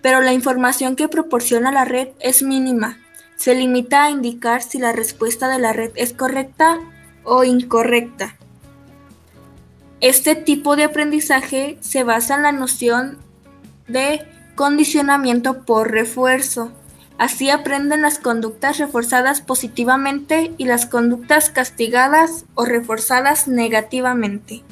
pero 0.02 0.22
la 0.22 0.34
información 0.34 0.96
que 0.96 1.08
proporciona 1.08 1.72
la 1.72 1.86
red 1.86 2.10
es 2.20 2.44
mínima. 2.44 2.98
Se 3.36 3.56
limita 3.56 4.06
a 4.06 4.10
indicar 4.10 4.62
si 4.62 4.80
la 4.80 4.92
respuesta 4.92 5.48
de 5.48 5.60
la 5.60 5.74
red 5.74 5.92
es 5.96 6.14
correcta 6.14 6.80
o 7.24 7.44
incorrecta. 7.44 8.36
Este 10.02 10.36
tipo 10.36 10.78
de 10.78 10.86
aprendizaje 10.86 11.78
se 11.82 12.04
basa 12.04 12.36
en 12.36 12.44
la 12.44 12.54
noción 12.54 13.18
de 13.88 14.26
condicionamiento 14.56 15.66
por 15.66 15.92
refuerzo. 15.92 16.72
Así 17.20 17.50
aprenden 17.50 18.02
las 18.02 18.18
conductas 18.18 18.78
reforzadas 18.78 19.42
positivamente 19.42 20.54
y 20.58 20.64
las 20.64 20.86
conductas 20.86 21.50
castigadas 21.50 22.46
o 22.56 22.64
reforzadas 22.64 23.50
negativamente. 23.50 24.64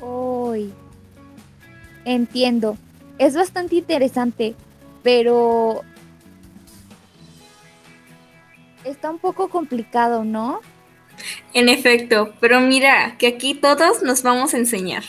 Uy, 0.00 0.72
entiendo. 2.06 2.78
Es 3.18 3.36
bastante 3.36 3.76
interesante, 3.76 4.54
pero 5.02 5.82
está 8.82 9.10
un 9.10 9.18
poco 9.18 9.48
complicado, 9.48 10.24
¿no? 10.24 10.60
En 11.52 11.68
efecto, 11.68 12.32
pero 12.40 12.60
mira, 12.60 13.18
que 13.18 13.26
aquí 13.26 13.54
todos 13.54 14.02
nos 14.02 14.22
vamos 14.22 14.54
a 14.54 14.56
enseñar. 14.56 15.04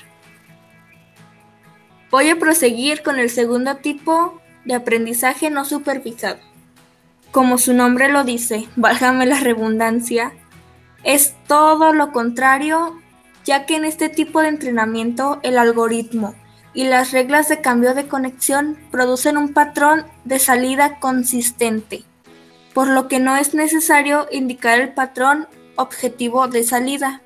Voy 2.12 2.30
a 2.30 2.36
proseguir 2.36 3.02
con 3.02 3.18
el 3.18 3.30
segundo 3.30 3.78
tipo 3.78 4.42
de 4.66 4.76
aprendizaje 4.76 5.50
no 5.50 5.66
supervisado. 5.66 6.40
Como 7.32 7.58
su 7.58 7.74
nombre 7.74 8.10
lo 8.10 8.24
dice, 8.24 8.68
válgame 8.76 9.26
la 9.26 9.40
redundancia, 9.40 10.34
es 11.04 11.36
todo 11.48 11.94
lo 11.94 12.12
contrario, 12.12 13.00
ya 13.46 13.66
que 13.66 13.76
en 13.76 13.86
este 13.86 14.10
tipo 14.10 14.42
de 14.42 14.48
entrenamiento 14.48 15.40
el 15.44 15.58
algoritmo 15.58 16.34
y 16.74 16.86
las 16.86 17.12
reglas 17.12 17.48
de 17.48 17.62
cambio 17.62 17.94
de 17.94 18.08
conexión 18.08 18.78
producen 18.92 19.38
un 19.38 19.54
patrón 19.54 20.06
de 20.26 20.40
salida 20.40 21.00
consistente, 21.00 22.04
por 22.74 22.88
lo 22.88 23.08
que 23.08 23.20
no 23.20 23.38
es 23.38 23.54
necesario 23.54 24.28
indicar 24.32 24.80
el 24.80 24.94
patrón 24.94 25.48
objetivo 25.76 26.48
de 26.48 26.64
salida. 26.64 27.22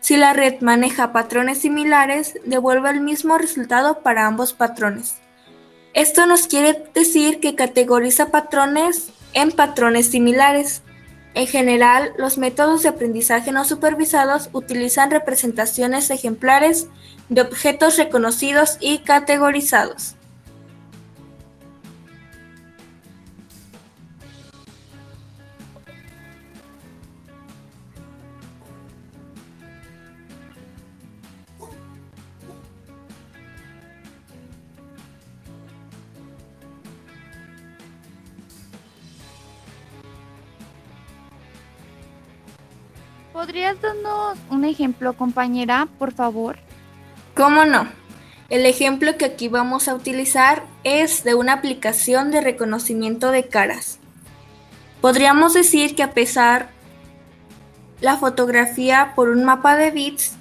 Si 0.00 0.16
la 0.16 0.32
red 0.32 0.60
maneja 0.60 1.12
patrones 1.12 1.58
similares, 1.58 2.34
devuelve 2.44 2.90
el 2.90 3.00
mismo 3.00 3.38
resultado 3.38 4.00
para 4.00 4.26
ambos 4.26 4.52
patrones. 4.52 5.21
Esto 5.94 6.24
nos 6.26 6.46
quiere 6.46 6.82
decir 6.94 7.38
que 7.38 7.54
categoriza 7.54 8.30
patrones 8.30 9.10
en 9.34 9.52
patrones 9.52 10.06
similares. 10.06 10.82
En 11.34 11.46
general, 11.46 12.12
los 12.16 12.38
métodos 12.38 12.82
de 12.82 12.88
aprendizaje 12.88 13.52
no 13.52 13.64
supervisados 13.64 14.48
utilizan 14.52 15.10
representaciones 15.10 16.08
ejemplares 16.10 16.86
de 17.28 17.42
objetos 17.42 17.98
reconocidos 17.98 18.78
y 18.80 18.98
categorizados. 18.98 20.16
¿Podrías 43.52 43.82
darnos 43.82 44.38
un 44.48 44.64
ejemplo, 44.64 45.12
compañera, 45.12 45.86
por 45.98 46.14
favor? 46.14 46.56
¿Cómo 47.36 47.66
no? 47.66 47.86
El 48.48 48.64
ejemplo 48.64 49.18
que 49.18 49.26
aquí 49.26 49.48
vamos 49.48 49.88
a 49.88 49.94
utilizar 49.94 50.62
es 50.84 51.22
de 51.22 51.34
una 51.34 51.52
aplicación 51.52 52.30
de 52.30 52.40
reconocimiento 52.40 53.30
de 53.30 53.48
caras. 53.48 53.98
Podríamos 55.02 55.52
decir 55.52 55.94
que 55.94 56.02
a 56.02 56.14
pesar 56.14 56.70
la 58.00 58.16
fotografía 58.16 59.12
por 59.14 59.28
un 59.28 59.44
mapa 59.44 59.76
de 59.76 59.90
bits, 59.90 60.32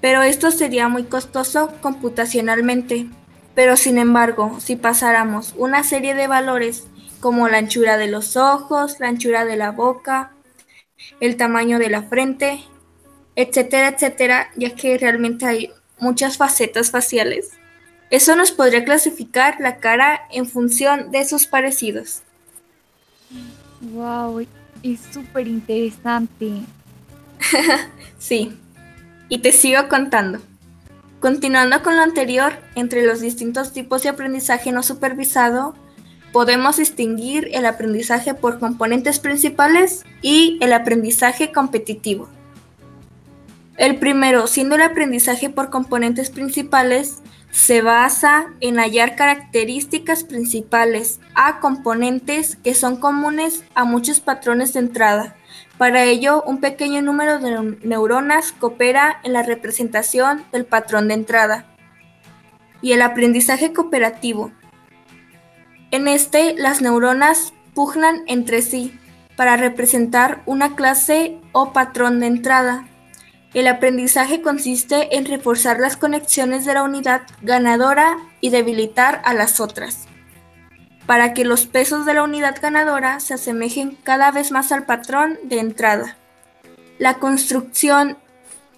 pero 0.00 0.22
esto 0.22 0.50
sería 0.50 0.88
muy 0.88 1.04
costoso 1.04 1.74
computacionalmente. 1.82 3.06
Pero 3.54 3.76
sin 3.76 3.98
embargo, 3.98 4.60
si 4.60 4.76
pasáramos 4.76 5.52
una 5.58 5.84
serie 5.84 6.14
de 6.14 6.26
valores 6.26 6.86
como 7.20 7.48
la 7.48 7.58
anchura 7.58 7.98
de 7.98 8.08
los 8.08 8.38
ojos, 8.38 8.98
la 8.98 9.08
anchura 9.08 9.44
de 9.44 9.56
la 9.56 9.72
boca, 9.72 10.32
el 11.20 11.36
tamaño 11.36 11.78
de 11.78 11.90
la 11.90 12.02
frente, 12.02 12.60
etcétera, 13.36 13.88
etcétera, 13.88 14.50
ya 14.56 14.74
que 14.74 14.98
realmente 14.98 15.46
hay 15.46 15.70
muchas 15.98 16.36
facetas 16.36 16.90
faciales. 16.90 17.50
Eso 18.10 18.34
nos 18.36 18.52
podría 18.52 18.84
clasificar 18.84 19.60
la 19.60 19.76
cara 19.76 20.22
en 20.32 20.46
función 20.46 21.10
de 21.10 21.24
sus 21.24 21.46
parecidos. 21.46 22.22
Wow, 23.80 24.46
es 24.82 25.00
súper 25.12 25.46
interesante. 25.46 26.62
sí, 28.18 28.56
y 29.28 29.38
te 29.38 29.52
sigo 29.52 29.88
contando. 29.88 30.40
Continuando 31.20 31.82
con 31.82 31.96
lo 31.96 32.02
anterior, 32.02 32.54
entre 32.76 33.04
los 33.04 33.20
distintos 33.20 33.72
tipos 33.72 34.02
de 34.02 34.08
aprendizaje 34.08 34.72
no 34.72 34.82
supervisado, 34.82 35.74
podemos 36.32 36.76
distinguir 36.76 37.48
el 37.52 37.66
aprendizaje 37.66 38.34
por 38.34 38.58
componentes 38.58 39.18
principales 39.18 40.04
y 40.22 40.58
el 40.60 40.72
aprendizaje 40.72 41.52
competitivo. 41.52 42.28
El 43.76 43.96
primero, 43.96 44.46
siendo 44.46 44.74
el 44.74 44.82
aprendizaje 44.82 45.50
por 45.50 45.70
componentes 45.70 46.30
principales, 46.30 47.22
se 47.50 47.80
basa 47.80 48.52
en 48.60 48.78
hallar 48.78 49.16
características 49.16 50.24
principales 50.24 51.20
a 51.34 51.60
componentes 51.60 52.56
que 52.56 52.74
son 52.74 52.96
comunes 52.96 53.64
a 53.74 53.84
muchos 53.84 54.20
patrones 54.20 54.72
de 54.72 54.80
entrada. 54.80 55.36
Para 55.78 56.04
ello, 56.04 56.42
un 56.42 56.58
pequeño 56.60 57.02
número 57.02 57.38
de 57.38 57.78
neuronas 57.84 58.52
coopera 58.52 59.20
en 59.22 59.32
la 59.32 59.42
representación 59.44 60.44
del 60.52 60.66
patrón 60.66 61.08
de 61.08 61.14
entrada. 61.14 61.66
Y 62.82 62.92
el 62.92 63.02
aprendizaje 63.02 63.72
cooperativo 63.72 64.52
en 65.90 66.08
este, 66.08 66.54
las 66.56 66.80
neuronas 66.80 67.52
pugnan 67.74 68.22
entre 68.26 68.62
sí 68.62 68.98
para 69.36 69.56
representar 69.56 70.42
una 70.46 70.74
clase 70.74 71.38
o 71.52 71.72
patrón 71.72 72.20
de 72.20 72.26
entrada. 72.26 72.88
El 73.54 73.68
aprendizaje 73.68 74.42
consiste 74.42 75.16
en 75.16 75.24
reforzar 75.24 75.78
las 75.80 75.96
conexiones 75.96 76.64
de 76.64 76.74
la 76.74 76.82
unidad 76.82 77.22
ganadora 77.40 78.18
y 78.40 78.50
debilitar 78.50 79.22
a 79.24 79.32
las 79.32 79.60
otras, 79.60 80.06
para 81.06 81.32
que 81.32 81.44
los 81.44 81.66
pesos 81.66 82.04
de 82.04 82.14
la 82.14 82.24
unidad 82.24 82.56
ganadora 82.60 83.20
se 83.20 83.34
asemejen 83.34 83.96
cada 84.02 84.30
vez 84.30 84.50
más 84.50 84.72
al 84.72 84.84
patrón 84.84 85.38
de 85.44 85.60
entrada. 85.60 86.16
La 86.98 87.14
construcción 87.14 88.18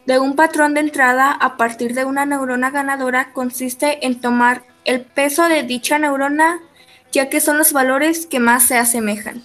de 0.07 0.19
un 0.19 0.37
patrón 0.37 0.75
de 0.75 0.81
entrada 0.81 1.33
a 1.33 1.57
partir 1.57 1.95
de 1.95 2.05
una 2.05 2.27
neurona 2.27 2.71
ganadora 2.71 3.33
consiste 3.33 4.07
en 4.07 4.21
tomar 4.21 4.63
el 4.85 5.03
peso 5.03 5.49
de 5.49 5.63
dicha 5.63 5.99
neurona 5.99 6.61
ya 7.13 7.29
que 7.29 7.41
son 7.41 7.59
los 7.59 7.73
valores 7.73 8.27
que 8.27 8.41
más 8.41 8.67
se 8.67 8.77
asemejan. 8.77 9.43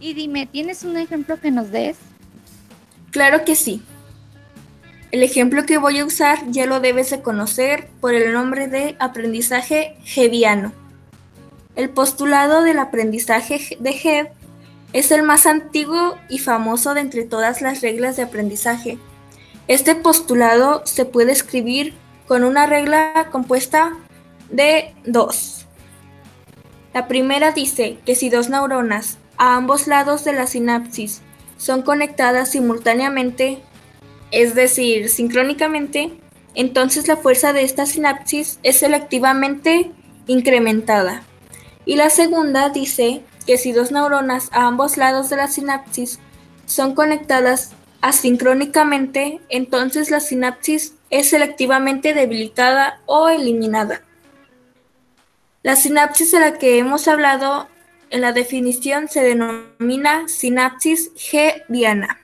Y 0.00 0.14
dime, 0.14 0.46
¿tienes 0.46 0.82
un 0.82 0.96
ejemplo 0.96 1.38
que 1.38 1.50
nos 1.50 1.70
des? 1.70 1.96
Claro 3.10 3.44
que 3.44 3.54
sí. 3.54 3.82
El 5.10 5.22
ejemplo 5.22 5.66
que 5.66 5.76
voy 5.76 5.98
a 5.98 6.04
usar 6.04 6.38
ya 6.50 6.66
lo 6.66 6.80
debes 6.80 7.10
de 7.10 7.20
conocer 7.20 7.88
por 8.00 8.14
el 8.14 8.32
nombre 8.32 8.66
de 8.66 8.96
aprendizaje 8.98 9.96
Hebiano. 10.16 10.72
El 11.76 11.90
postulado 11.90 12.62
del 12.62 12.78
aprendizaje 12.78 13.76
de 13.78 13.90
Hebb 13.90 14.39
es 14.92 15.10
el 15.10 15.22
más 15.22 15.46
antiguo 15.46 16.16
y 16.28 16.38
famoso 16.38 16.94
de 16.94 17.00
entre 17.00 17.24
todas 17.24 17.62
las 17.62 17.80
reglas 17.80 18.16
de 18.16 18.24
aprendizaje. 18.24 18.98
Este 19.68 19.94
postulado 19.94 20.82
se 20.84 21.04
puede 21.04 21.32
escribir 21.32 21.94
con 22.26 22.44
una 22.44 22.66
regla 22.66 23.28
compuesta 23.30 23.96
de 24.50 24.94
dos. 25.06 25.66
La 26.92 27.06
primera 27.06 27.52
dice 27.52 27.98
que 28.04 28.16
si 28.16 28.30
dos 28.30 28.48
neuronas 28.48 29.18
a 29.36 29.56
ambos 29.56 29.86
lados 29.86 30.24
de 30.24 30.32
la 30.32 30.46
sinapsis 30.46 31.22
son 31.56 31.82
conectadas 31.82 32.50
simultáneamente, 32.50 33.62
es 34.32 34.54
decir, 34.54 35.08
sincrónicamente, 35.08 36.12
entonces 36.54 37.06
la 37.06 37.16
fuerza 37.16 37.52
de 37.52 37.62
esta 37.62 37.86
sinapsis 37.86 38.58
es 38.62 38.78
selectivamente 38.78 39.92
incrementada. 40.26 41.22
Y 41.84 41.96
la 41.96 42.10
segunda 42.10 42.70
dice 42.70 43.22
que 43.46 43.58
si 43.58 43.72
dos 43.72 43.92
neuronas 43.92 44.48
a 44.52 44.66
ambos 44.66 44.96
lados 44.96 45.30
de 45.30 45.36
la 45.36 45.48
sinapsis 45.48 46.18
son 46.66 46.94
conectadas 46.94 47.72
asincrónicamente, 48.00 49.40
entonces 49.48 50.10
la 50.10 50.20
sinapsis 50.20 50.94
es 51.10 51.30
selectivamente 51.30 52.14
debilitada 52.14 53.00
o 53.06 53.28
eliminada. 53.28 54.02
La 55.62 55.76
sinapsis 55.76 56.32
de 56.32 56.40
la 56.40 56.58
que 56.58 56.78
hemos 56.78 57.08
hablado 57.08 57.68
en 58.08 58.22
la 58.22 58.32
definición 58.32 59.08
se 59.08 59.22
denomina 59.22 60.26
sinapsis 60.28 61.12
G-diana. 61.14 62.18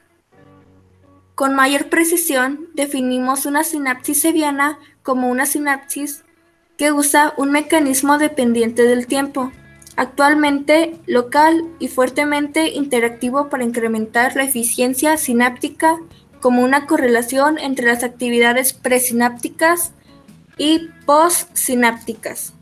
Con 1.34 1.54
mayor 1.54 1.90
precisión, 1.90 2.68
definimos 2.72 3.44
una 3.44 3.62
sinapsis 3.62 4.22
seviana 4.22 4.78
como 5.02 5.28
una 5.28 5.44
sinapsis 5.44 6.24
que 6.78 6.92
usa 6.92 7.34
un 7.36 7.52
mecanismo 7.52 8.16
dependiente 8.18 8.84
del 8.84 9.06
tiempo, 9.06 9.52
actualmente 9.96 10.96
local 11.06 11.64
y 11.78 11.88
fuertemente 11.88 12.68
interactivo 12.68 13.48
para 13.48 13.64
incrementar 13.64 14.36
la 14.36 14.44
eficiencia 14.44 15.16
sináptica 15.16 15.98
como 16.40 16.62
una 16.62 16.86
correlación 16.86 17.58
entre 17.58 17.86
las 17.86 18.04
actividades 18.04 18.72
presinápticas 18.72 19.92
y 20.58 20.88
postsinápticas. 21.06 22.52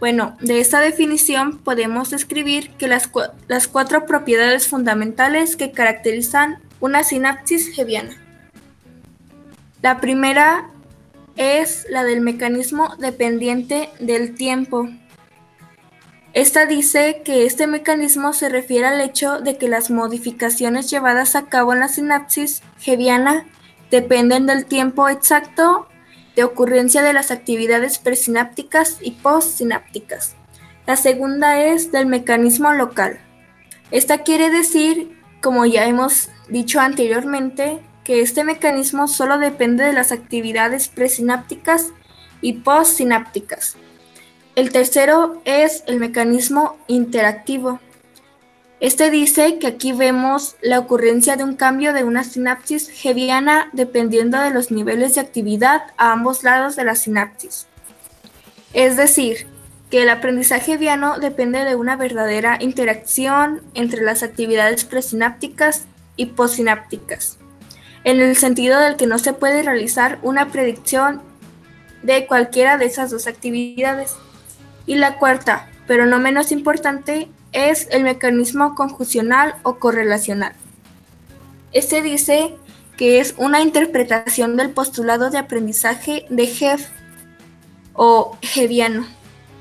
Bueno, 0.00 0.36
de 0.40 0.58
esta 0.58 0.80
definición 0.80 1.58
podemos 1.58 2.10
describir 2.10 2.70
que 2.72 2.88
las, 2.88 3.08
las 3.46 3.68
cuatro 3.68 4.04
propiedades 4.04 4.66
fundamentales 4.66 5.54
que 5.54 5.70
caracterizan 5.70 6.58
una 6.80 7.04
sinapsis 7.04 7.78
hebiana. 7.78 8.16
La 9.80 10.00
primera 10.00 10.68
es 11.36 11.86
la 11.88 12.04
del 12.04 12.20
mecanismo 12.20 12.96
dependiente 12.98 13.88
del 14.00 14.34
tiempo. 14.34 14.88
Esta 16.34 16.64
dice 16.64 17.20
que 17.24 17.44
este 17.44 17.66
mecanismo 17.66 18.32
se 18.32 18.48
refiere 18.48 18.86
al 18.86 19.00
hecho 19.02 19.40
de 19.40 19.58
que 19.58 19.68
las 19.68 19.90
modificaciones 19.90 20.88
llevadas 20.90 21.36
a 21.36 21.46
cabo 21.46 21.74
en 21.74 21.80
la 21.80 21.88
sinapsis 21.88 22.62
hebiana 22.86 23.46
dependen 23.90 24.46
del 24.46 24.64
tiempo 24.64 25.10
exacto 25.10 25.88
de 26.34 26.44
ocurrencia 26.44 27.02
de 27.02 27.12
las 27.12 27.30
actividades 27.30 27.98
presinápticas 27.98 28.96
y 29.02 29.10
postsinápticas. 29.10 30.34
La 30.86 30.96
segunda 30.96 31.62
es 31.62 31.92
del 31.92 32.06
mecanismo 32.06 32.72
local. 32.72 33.20
Esta 33.90 34.22
quiere 34.22 34.48
decir, 34.48 35.20
como 35.42 35.66
ya 35.66 35.84
hemos 35.84 36.30
dicho 36.48 36.80
anteriormente, 36.80 37.80
que 38.04 38.22
este 38.22 38.42
mecanismo 38.42 39.06
solo 39.06 39.38
depende 39.38 39.84
de 39.84 39.92
las 39.92 40.12
actividades 40.12 40.88
presinápticas 40.88 41.90
y 42.40 42.54
postsinápticas. 42.54 43.76
El 44.54 44.70
tercero 44.70 45.40
es 45.46 45.82
el 45.86 45.98
mecanismo 45.98 46.76
interactivo. 46.86 47.80
Este 48.80 49.08
dice 49.08 49.58
que 49.58 49.66
aquí 49.66 49.92
vemos 49.92 50.56
la 50.60 50.78
ocurrencia 50.78 51.36
de 51.36 51.44
un 51.44 51.54
cambio 51.54 51.94
de 51.94 52.04
una 52.04 52.22
sinapsis 52.22 52.90
hebiana 53.02 53.70
dependiendo 53.72 54.38
de 54.38 54.50
los 54.50 54.70
niveles 54.70 55.14
de 55.14 55.22
actividad 55.22 55.84
a 55.96 56.12
ambos 56.12 56.44
lados 56.44 56.76
de 56.76 56.84
la 56.84 56.96
sinapsis. 56.96 57.66
Es 58.74 58.98
decir, 58.98 59.46
que 59.90 60.02
el 60.02 60.10
aprendizaje 60.10 60.74
hebiano 60.74 61.18
depende 61.18 61.64
de 61.64 61.74
una 61.74 61.96
verdadera 61.96 62.58
interacción 62.60 63.62
entre 63.72 64.02
las 64.02 64.22
actividades 64.22 64.84
presinápticas 64.84 65.86
y 66.16 66.26
postsinápticas, 66.26 67.38
en 68.04 68.20
el 68.20 68.36
sentido 68.36 68.80
del 68.80 68.96
que 68.96 69.06
no 69.06 69.18
se 69.18 69.32
puede 69.32 69.62
realizar 69.62 70.18
una 70.22 70.50
predicción 70.50 71.22
de 72.02 72.26
cualquiera 72.26 72.76
de 72.76 72.84
esas 72.84 73.10
dos 73.10 73.26
actividades. 73.26 74.14
Y 74.92 74.96
la 74.96 75.16
cuarta, 75.16 75.70
pero 75.86 76.04
no 76.04 76.18
menos 76.18 76.52
importante, 76.52 77.30
es 77.52 77.88
el 77.92 78.02
mecanismo 78.02 78.74
conjuncional 78.74 79.54
o 79.62 79.78
correlacional. 79.78 80.52
Este 81.72 82.02
dice 82.02 82.54
que 82.98 83.18
es 83.18 83.34
una 83.38 83.62
interpretación 83.62 84.58
del 84.58 84.68
postulado 84.68 85.30
de 85.30 85.38
aprendizaje 85.38 86.26
de 86.28 86.42
Heff 86.42 86.90
o 87.94 88.36
Heviano, 88.54 89.06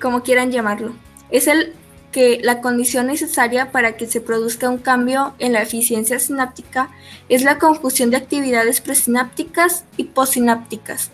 como 0.02 0.22
quieran 0.22 0.52
llamarlo. 0.52 0.92
Es 1.30 1.48
el 1.48 1.76
que 2.12 2.42
la 2.44 2.60
condición 2.60 3.08
necesaria 3.08 3.72
para 3.72 3.96
que 3.96 4.08
se 4.08 4.20
produzca 4.20 4.70
un 4.70 4.80
cambio 4.80 5.34
en 5.40 5.54
la 5.54 5.62
eficiencia 5.62 6.20
sináptica 6.20 6.90
es 7.30 7.44
la 7.44 7.58
confusión 7.58 8.10
de 8.10 8.18
actividades 8.18 8.82
presinápticas 8.82 9.86
y 9.96 10.04
postsinápticas. 10.04 11.10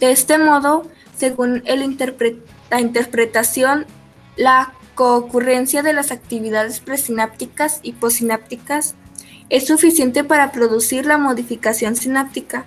De 0.00 0.10
este 0.10 0.38
modo, 0.38 0.86
según 1.18 1.62
el 1.66 1.82
la 2.70 2.80
interpretación, 2.80 3.86
la 4.36 4.72
coocurrencia 4.94 5.82
de 5.82 5.92
las 5.92 6.10
actividades 6.10 6.80
presinápticas 6.80 7.80
y 7.82 7.92
postsinápticas 7.92 8.94
es 9.48 9.66
suficiente 9.66 10.24
para 10.24 10.52
producir 10.52 11.06
la 11.06 11.18
modificación 11.18 11.96
sináptica. 11.96 12.66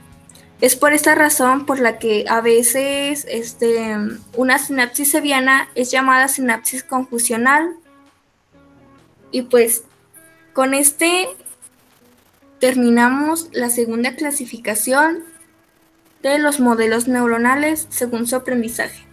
Es 0.61 0.75
por 0.75 0.93
esta 0.93 1.15
razón 1.15 1.65
por 1.65 1.79
la 1.79 1.97
que 1.97 2.25
a 2.29 2.39
veces 2.41 3.25
este, 3.27 3.97
una 4.35 4.59
sinapsis 4.59 5.11
seviana 5.11 5.69
es 5.75 5.91
llamada 5.91 6.27
sinapsis 6.27 6.83
confusional. 6.83 7.75
Y 9.31 9.43
pues 9.43 9.83
con 10.53 10.73
este 10.73 11.27
terminamos 12.59 13.49
la 13.51 13.69
segunda 13.69 14.15
clasificación 14.15 15.23
de 16.21 16.37
los 16.37 16.59
modelos 16.59 17.07
neuronales 17.07 17.87
según 17.89 18.27
su 18.27 18.35
aprendizaje. 18.35 19.10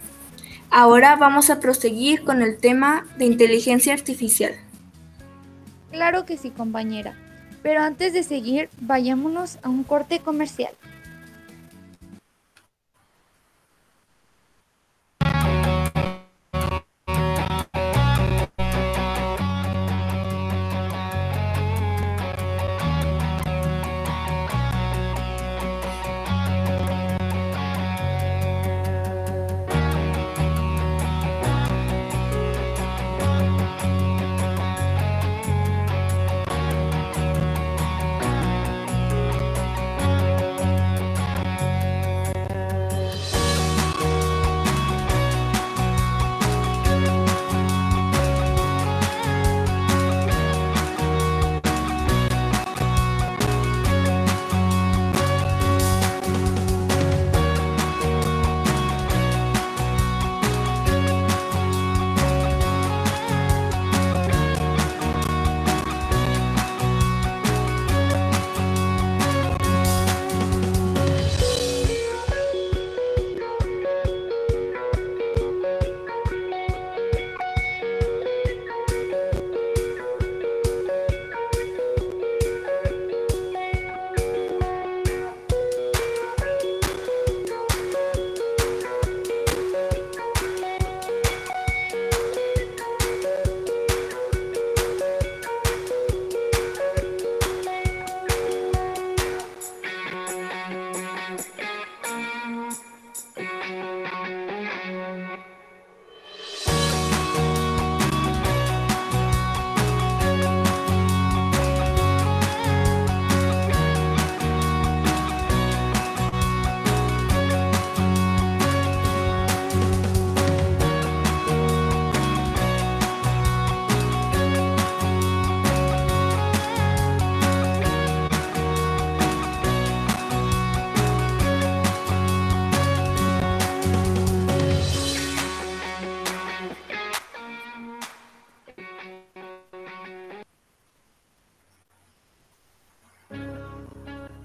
Ahora 0.71 1.15
vamos 1.15 1.49
a 1.49 1.59
proseguir 1.59 2.23
con 2.23 2.41
el 2.41 2.57
tema 2.57 3.05
de 3.17 3.25
inteligencia 3.25 3.93
artificial. 3.93 4.53
Claro 5.91 6.25
que 6.25 6.37
sí, 6.37 6.51
compañera. 6.51 7.15
Pero 7.63 7.81
antes 7.81 8.13
de 8.13 8.23
seguir, 8.23 8.69
vayámonos 8.79 9.57
a 9.63 9.69
un 9.69 9.83
corte 9.83 10.19
comercial. 10.19 10.73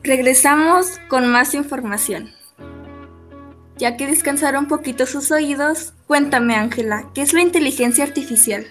Regresamos 0.04 1.00
con 1.08 1.26
más 1.28 1.54
información. 1.54 2.30
Ya 3.78 3.96
que 3.96 4.06
descansaron 4.06 4.64
un 4.64 4.68
poquito 4.68 5.06
sus 5.06 5.32
oídos, 5.32 5.94
cuéntame 6.06 6.56
Ángela, 6.56 7.08
¿qué 7.14 7.22
es 7.22 7.32
la 7.32 7.40
inteligencia 7.40 8.04
artificial? 8.04 8.66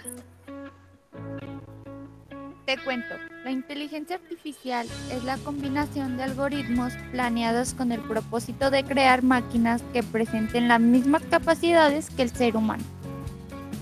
Te 2.68 2.78
cuento, 2.86 3.16
la 3.44 3.50
inteligencia 3.50 4.18
artificial 4.18 4.86
es 5.12 5.24
la 5.24 5.38
combinación 5.38 6.18
de 6.18 6.24
algoritmos 6.24 6.94
planeados 7.12 7.74
con 7.74 7.92
el 7.92 8.02
propósito 8.02 8.70
de 8.70 8.84
crear 8.84 9.24
máquinas 9.24 9.82
que 9.92 10.04
presenten 10.04 10.68
las 10.68 10.82
mismas 10.82 11.24
capacidades 11.32 12.12
que 12.12 12.22
el 12.22 12.30
ser 12.30 12.56
humano. 12.56 12.84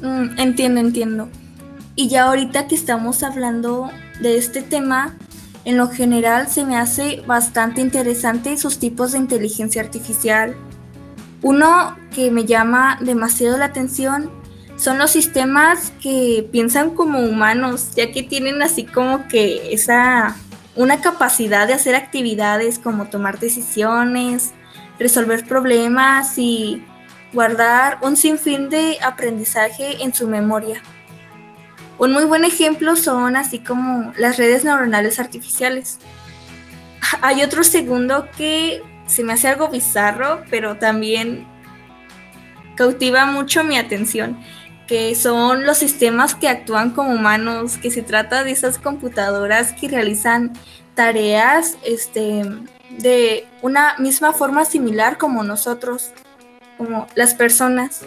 Mm, 0.02 0.40
entiendo, 0.40 0.80
entiendo. 0.80 1.28
Y 1.96 2.08
ya 2.08 2.30
ahorita 2.30 2.70
que 2.70 2.76
estamos 2.76 3.24
hablando 3.24 3.92
de 4.22 4.38
este 4.38 4.62
tema, 4.62 5.18
en 5.66 5.78
lo 5.78 5.90
general 5.90 6.48
se 6.48 6.66
me 6.66 6.78
hace 6.78 7.22
bastante 7.28 7.82
interesante 7.82 8.58
sus 8.58 8.80
tipos 8.80 9.12
de 9.12 9.20
inteligencia 9.20 9.82
artificial. 9.82 10.56
Uno 11.42 11.98
que 12.14 12.32
me 12.32 12.46
llama 12.46 12.98
demasiado 13.02 13.58
la 13.58 13.66
atención 13.66 14.32
son 14.76 14.98
los 14.98 15.12
sistemas 15.12 15.94
que 16.02 16.48
piensan 16.52 16.92
como 16.92 17.20
humanos, 17.20 17.92
ya 17.96 18.12
que 18.12 18.24
tienen 18.24 18.62
así 18.62 18.86
como 18.86 19.28
que 19.28 19.74
esa 19.74 20.36
una 20.76 21.02
capacidad 21.02 21.68
de 21.68 21.74
hacer 21.74 21.96
actividades 21.96 22.80
como 22.80 23.08
tomar 23.08 23.40
decisiones, 23.40 24.54
resolver 24.98 25.46
problemas 25.46 26.38
y 26.38 26.84
guardar 27.34 27.98
un 28.02 28.16
sinfín 28.18 28.70
de 28.70 28.98
aprendizaje 29.02 30.04
en 30.04 30.14
su 30.14 30.28
memoria. 30.28 30.82
Un 32.02 32.14
muy 32.14 32.26
buen 32.26 32.46
ejemplo 32.46 32.96
son 32.96 33.36
así 33.36 33.60
como 33.60 34.12
las 34.18 34.38
redes 34.38 34.66
neuronales 34.66 35.20
artificiales. 35.20 36.00
Hay 37.22 37.44
otro 37.44 37.64
segundo 37.64 38.28
que 38.36 38.82
se 39.06 39.24
me 39.24 39.34
hace 39.34 39.50
algo 39.50 39.68
bizarro, 39.68 40.42
pero 40.50 40.78
también 40.78 41.46
cautiva 42.76 43.28
mucho 43.28 43.64
mi 43.64 43.78
atención, 43.78 44.40
que 44.88 45.14
son 45.14 45.68
los 45.68 45.78
sistemas 45.78 46.34
que 46.34 46.50
actúan 46.50 46.90
como 46.90 47.12
humanos, 47.12 47.78
que 47.78 47.92
se 47.92 48.02
trata 48.02 48.44
de 48.44 48.50
esas 48.50 48.80
computadoras 48.80 49.74
que 49.74 49.88
realizan 49.88 50.54
tareas 50.96 51.78
este, 51.86 52.42
de 52.98 53.46
una 53.62 53.96
misma 54.00 54.34
forma 54.34 54.66
similar 54.66 55.20
como 55.20 55.44
nosotros, 55.44 56.10
como 56.80 57.06
las 57.14 57.36
personas 57.36 58.02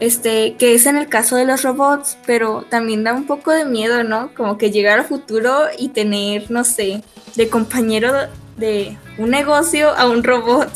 este, 0.00 0.56
que 0.56 0.74
es 0.74 0.86
en 0.86 0.96
el 0.96 1.08
caso 1.08 1.36
de 1.36 1.44
los 1.44 1.62
robots, 1.62 2.16
pero 2.26 2.62
también 2.62 3.04
da 3.04 3.12
un 3.12 3.26
poco 3.26 3.52
de 3.52 3.66
miedo, 3.66 4.02
¿no? 4.02 4.34
Como 4.34 4.56
que 4.56 4.70
llegar 4.70 4.98
al 4.98 5.04
futuro 5.04 5.66
y 5.78 5.90
tener, 5.90 6.50
no 6.50 6.64
sé, 6.64 7.04
de 7.36 7.48
compañero 7.50 8.12
de 8.56 8.96
un 9.18 9.30
negocio 9.30 9.94
a 9.94 10.08
un 10.08 10.24
robot. 10.24 10.70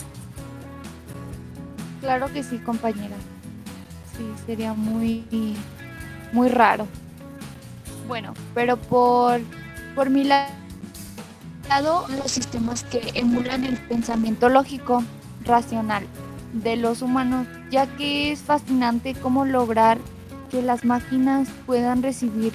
Claro 2.03 2.31
que 2.33 2.43
sí, 2.43 2.59
compañera. 2.59 3.17
Sí, 4.17 4.25
sería 4.47 4.75
muy, 4.75 5.25
muy 6.33 6.49
raro. 6.49 6.87
Bueno, 8.07 8.35
pero 8.55 8.77
por, 8.77 9.41
por 9.95 10.11
mi 10.11 10.25
lado, 10.25 12.07
los 12.09 12.31
sistemas 12.31 12.85
que 12.85 13.11
emulan 13.15 13.65
el 13.65 13.79
pensamiento 13.79 14.51
lógico, 14.51 15.03
racional 15.45 16.07
de 16.55 16.77
los 16.77 17.03
humanos, 17.03 17.47
ya 17.71 17.87
que 17.87 18.33
es 18.33 18.41
fascinante 18.41 19.15
cómo 19.15 19.45
lograr 19.45 19.99
que 20.51 20.63
las 20.63 20.85
máquinas 20.85 21.49
puedan 21.67 22.03
recibir 22.03 22.53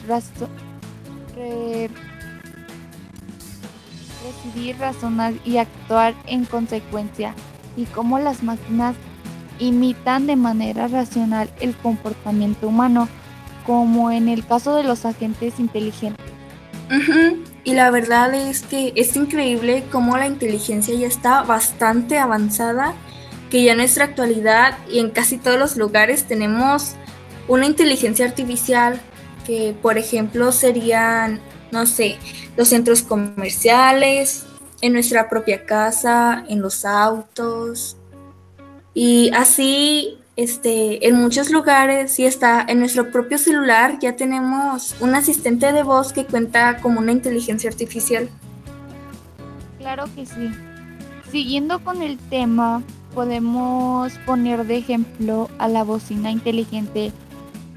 recibir, 4.23 4.77
razonar 4.79 5.33
y 5.45 5.57
actuar 5.57 6.13
en 6.25 6.45
consecuencia, 6.45 7.33
y 7.77 7.85
cómo 7.85 8.19
las 8.19 8.43
máquinas 8.43 8.95
imitan 9.59 10.27
de 10.27 10.35
manera 10.35 10.87
racional 10.87 11.49
el 11.59 11.75
comportamiento 11.75 12.67
humano, 12.67 13.07
como 13.65 14.11
en 14.11 14.29
el 14.29 14.45
caso 14.45 14.75
de 14.75 14.83
los 14.83 15.05
agentes 15.05 15.59
inteligentes. 15.59 16.25
Y 17.63 17.73
la 17.73 17.91
verdad 17.91 18.33
es 18.33 18.61
que 18.61 18.93
es 18.95 19.15
increíble 19.15 19.83
cómo 19.91 20.17
la 20.17 20.27
inteligencia 20.27 20.95
ya 20.95 21.07
está 21.07 21.43
bastante 21.43 22.17
avanzada, 22.17 22.93
que 23.49 23.63
ya 23.63 23.71
en 23.71 23.79
nuestra 23.79 24.05
actualidad 24.05 24.77
y 24.89 24.99
en 24.99 25.09
casi 25.09 25.37
todos 25.37 25.57
los 25.57 25.77
lugares 25.77 26.25
tenemos 26.25 26.95
una 27.47 27.65
inteligencia 27.65 28.25
artificial 28.25 29.01
que, 29.45 29.75
por 29.81 29.97
ejemplo, 29.97 30.51
serían, 30.51 31.41
no 31.71 31.85
sé, 31.85 32.17
los 32.55 32.69
centros 32.69 33.01
comerciales, 33.01 34.45
en 34.81 34.93
nuestra 34.93 35.29
propia 35.29 35.65
casa, 35.65 36.45
en 36.47 36.61
los 36.61 36.85
autos. 36.85 37.97
Y 38.93 39.31
así 39.33 40.19
este, 40.39 41.05
en 41.05 41.15
muchos 41.15 41.49
lugares, 41.49 42.13
si 42.13 42.25
está 42.25 42.65
en 42.65 42.79
nuestro 42.79 43.11
propio 43.11 43.37
celular, 43.37 43.99
ya 43.99 44.15
tenemos 44.15 44.95
un 45.01 45.13
asistente 45.13 45.73
de 45.73 45.83
voz 45.83 46.13
que 46.13 46.25
cuenta 46.25 46.77
como 46.77 47.01
una 47.01 47.11
inteligencia 47.11 47.69
artificial. 47.69 48.29
Claro 49.79 50.05
que 50.15 50.25
sí. 50.25 50.49
Siguiendo 51.29 51.83
con 51.83 52.01
el 52.01 52.17
tema, 52.17 52.81
podemos 53.19 54.13
poner 54.25 54.65
de 54.65 54.77
ejemplo 54.77 55.49
a 55.57 55.67
la 55.67 55.83
bocina 55.83 56.31
inteligente 56.31 57.11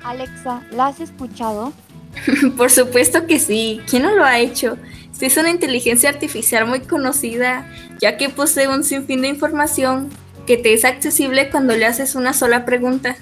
Alexa. 0.04 0.62
¿La 0.70 0.86
has 0.86 1.00
escuchado? 1.00 1.72
Por 2.56 2.70
supuesto 2.70 3.26
que 3.26 3.40
sí. 3.40 3.80
¿Quién 3.90 4.04
no 4.04 4.14
lo 4.14 4.24
ha 4.24 4.38
hecho? 4.38 4.78
es 5.20 5.36
una 5.36 5.50
inteligencia 5.50 6.10
artificial 6.10 6.66
muy 6.66 6.78
conocida, 6.78 7.68
ya 8.00 8.16
que 8.16 8.28
posee 8.28 8.68
un 8.68 8.84
sinfín 8.84 9.22
de 9.22 9.28
información 9.28 10.10
que 10.46 10.56
te 10.56 10.74
es 10.74 10.84
accesible 10.84 11.50
cuando 11.50 11.74
le 11.76 11.86
haces 11.86 12.14
una 12.14 12.34
sola 12.34 12.64
pregunta. 12.64 13.16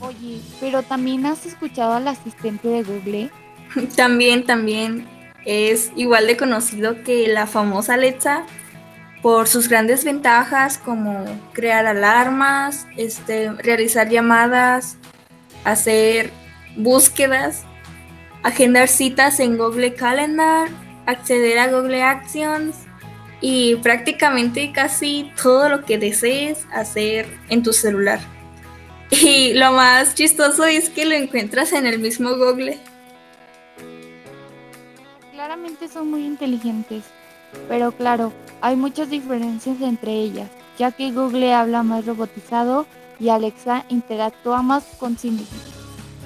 Oye, 0.00 0.40
pero 0.58 0.82
también 0.82 1.26
has 1.26 1.44
escuchado 1.44 1.92
al 1.92 2.08
asistente 2.08 2.68
de 2.68 2.82
Google. 2.82 3.30
también, 3.94 4.46
también. 4.46 5.06
Es 5.44 5.92
igual 5.96 6.26
de 6.26 6.38
conocido 6.38 7.02
que 7.02 7.28
la 7.28 7.46
famosa 7.46 7.94
Alexa 7.94 8.46
por 9.22 9.48
sus 9.48 9.68
grandes 9.68 10.04
ventajas 10.04 10.78
como 10.78 11.24
crear 11.52 11.86
alarmas, 11.86 12.86
este, 12.96 13.50
realizar 13.52 14.08
llamadas, 14.08 14.96
hacer 15.64 16.30
búsquedas, 16.76 17.64
agendar 18.42 18.88
citas 18.88 19.40
en 19.40 19.58
Google 19.58 19.94
Calendar, 19.94 20.68
acceder 21.06 21.58
a 21.58 21.68
Google 21.68 22.02
Actions, 22.02 22.76
y 23.40 23.76
prácticamente 23.76 24.70
casi 24.72 25.30
todo 25.40 25.68
lo 25.68 25.84
que 25.84 25.98
desees 25.98 26.66
hacer 26.72 27.26
en 27.48 27.62
tu 27.62 27.72
celular. 27.72 28.20
Y 29.10 29.54
lo 29.54 29.72
más 29.72 30.14
chistoso 30.14 30.64
es 30.66 30.88
que 30.88 31.04
lo 31.04 31.16
encuentras 31.16 31.72
en 31.72 31.84
el 31.84 31.98
mismo 31.98 32.36
Google. 32.36 32.78
Claramente 35.32 35.88
son 35.88 36.12
muy 36.12 36.24
inteligentes, 36.24 37.02
pero 37.68 37.92
claro, 37.92 38.32
hay 38.60 38.76
muchas 38.76 39.10
diferencias 39.10 39.80
entre 39.80 40.12
ellas, 40.12 40.48
ya 40.78 40.92
que 40.92 41.12
Google 41.12 41.54
habla 41.54 41.82
más 41.82 42.06
robotizado 42.06 42.86
y 43.18 43.28
Alexa 43.28 43.84
interactúa 43.88 44.62
más 44.62 44.84
con 44.98 45.18
sí. 45.18 45.46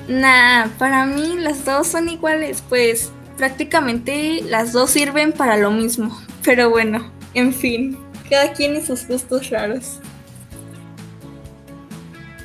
Nah, 0.09 0.69
para 0.79 1.07
mí 1.07 1.37
las 1.39 1.65
dos 1.65 1.89
son 1.89 2.09
iguales, 2.09 2.63
pues 2.69 3.11
prácticamente 3.37 4.43
las 4.43 4.73
dos 4.73 4.91
sirven 4.91 5.33
para 5.33 5.57
lo 5.57 5.71
mismo. 5.71 6.17
Pero 6.45 6.71
bueno, 6.71 7.11
en 7.35 7.53
fin, 7.53 7.99
cada 8.29 8.53
quien 8.53 8.77
y 8.77 8.83
sus 8.83 9.07
gustos 9.07 9.51
raros. 9.51 10.01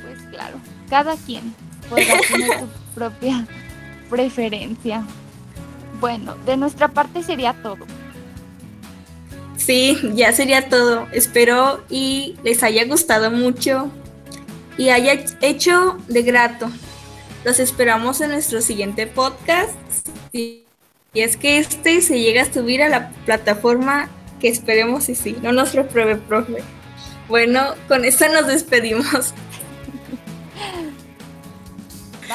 Pues 0.02 0.20
claro, 0.30 0.56
cada 0.88 1.16
quien 1.16 1.54
podrá 1.88 2.20
tener 2.30 2.60
su 2.60 2.68
propia 2.94 3.46
preferencia. 4.08 5.04
Bueno, 6.00 6.34
de 6.46 6.56
nuestra 6.56 6.88
parte 6.88 7.22
sería 7.22 7.52
todo. 7.62 7.84
Sí, 9.70 9.96
ya 10.16 10.32
sería 10.32 10.68
todo. 10.68 11.06
Espero 11.12 11.84
y 11.88 12.34
les 12.42 12.64
haya 12.64 12.84
gustado 12.86 13.30
mucho 13.30 13.88
y 14.76 14.88
haya 14.88 15.12
hecho 15.42 15.96
de 16.08 16.22
grato. 16.22 16.68
Los 17.44 17.60
esperamos 17.60 18.20
en 18.20 18.32
nuestro 18.32 18.62
siguiente 18.62 19.06
podcast. 19.06 19.76
Y 20.32 20.64
es 21.14 21.36
que 21.36 21.58
este 21.58 22.00
se 22.00 22.18
llega 22.18 22.42
a 22.42 22.52
subir 22.52 22.82
a 22.82 22.88
la 22.88 23.10
plataforma 23.24 24.10
que 24.40 24.48
esperemos 24.48 25.08
y 25.08 25.14
sí, 25.14 25.36
no 25.40 25.52
nos 25.52 25.72
repruebe, 25.72 26.16
profe. 26.16 26.64
Bueno, 27.28 27.76
con 27.86 28.04
esto 28.04 28.26
nos 28.26 28.48
despedimos. 28.48 29.32
Bye. 32.22 32.32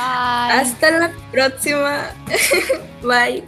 Hasta 0.61 0.89
la 0.89 1.11
próxima. 1.33 2.11
Bye. 3.03 3.43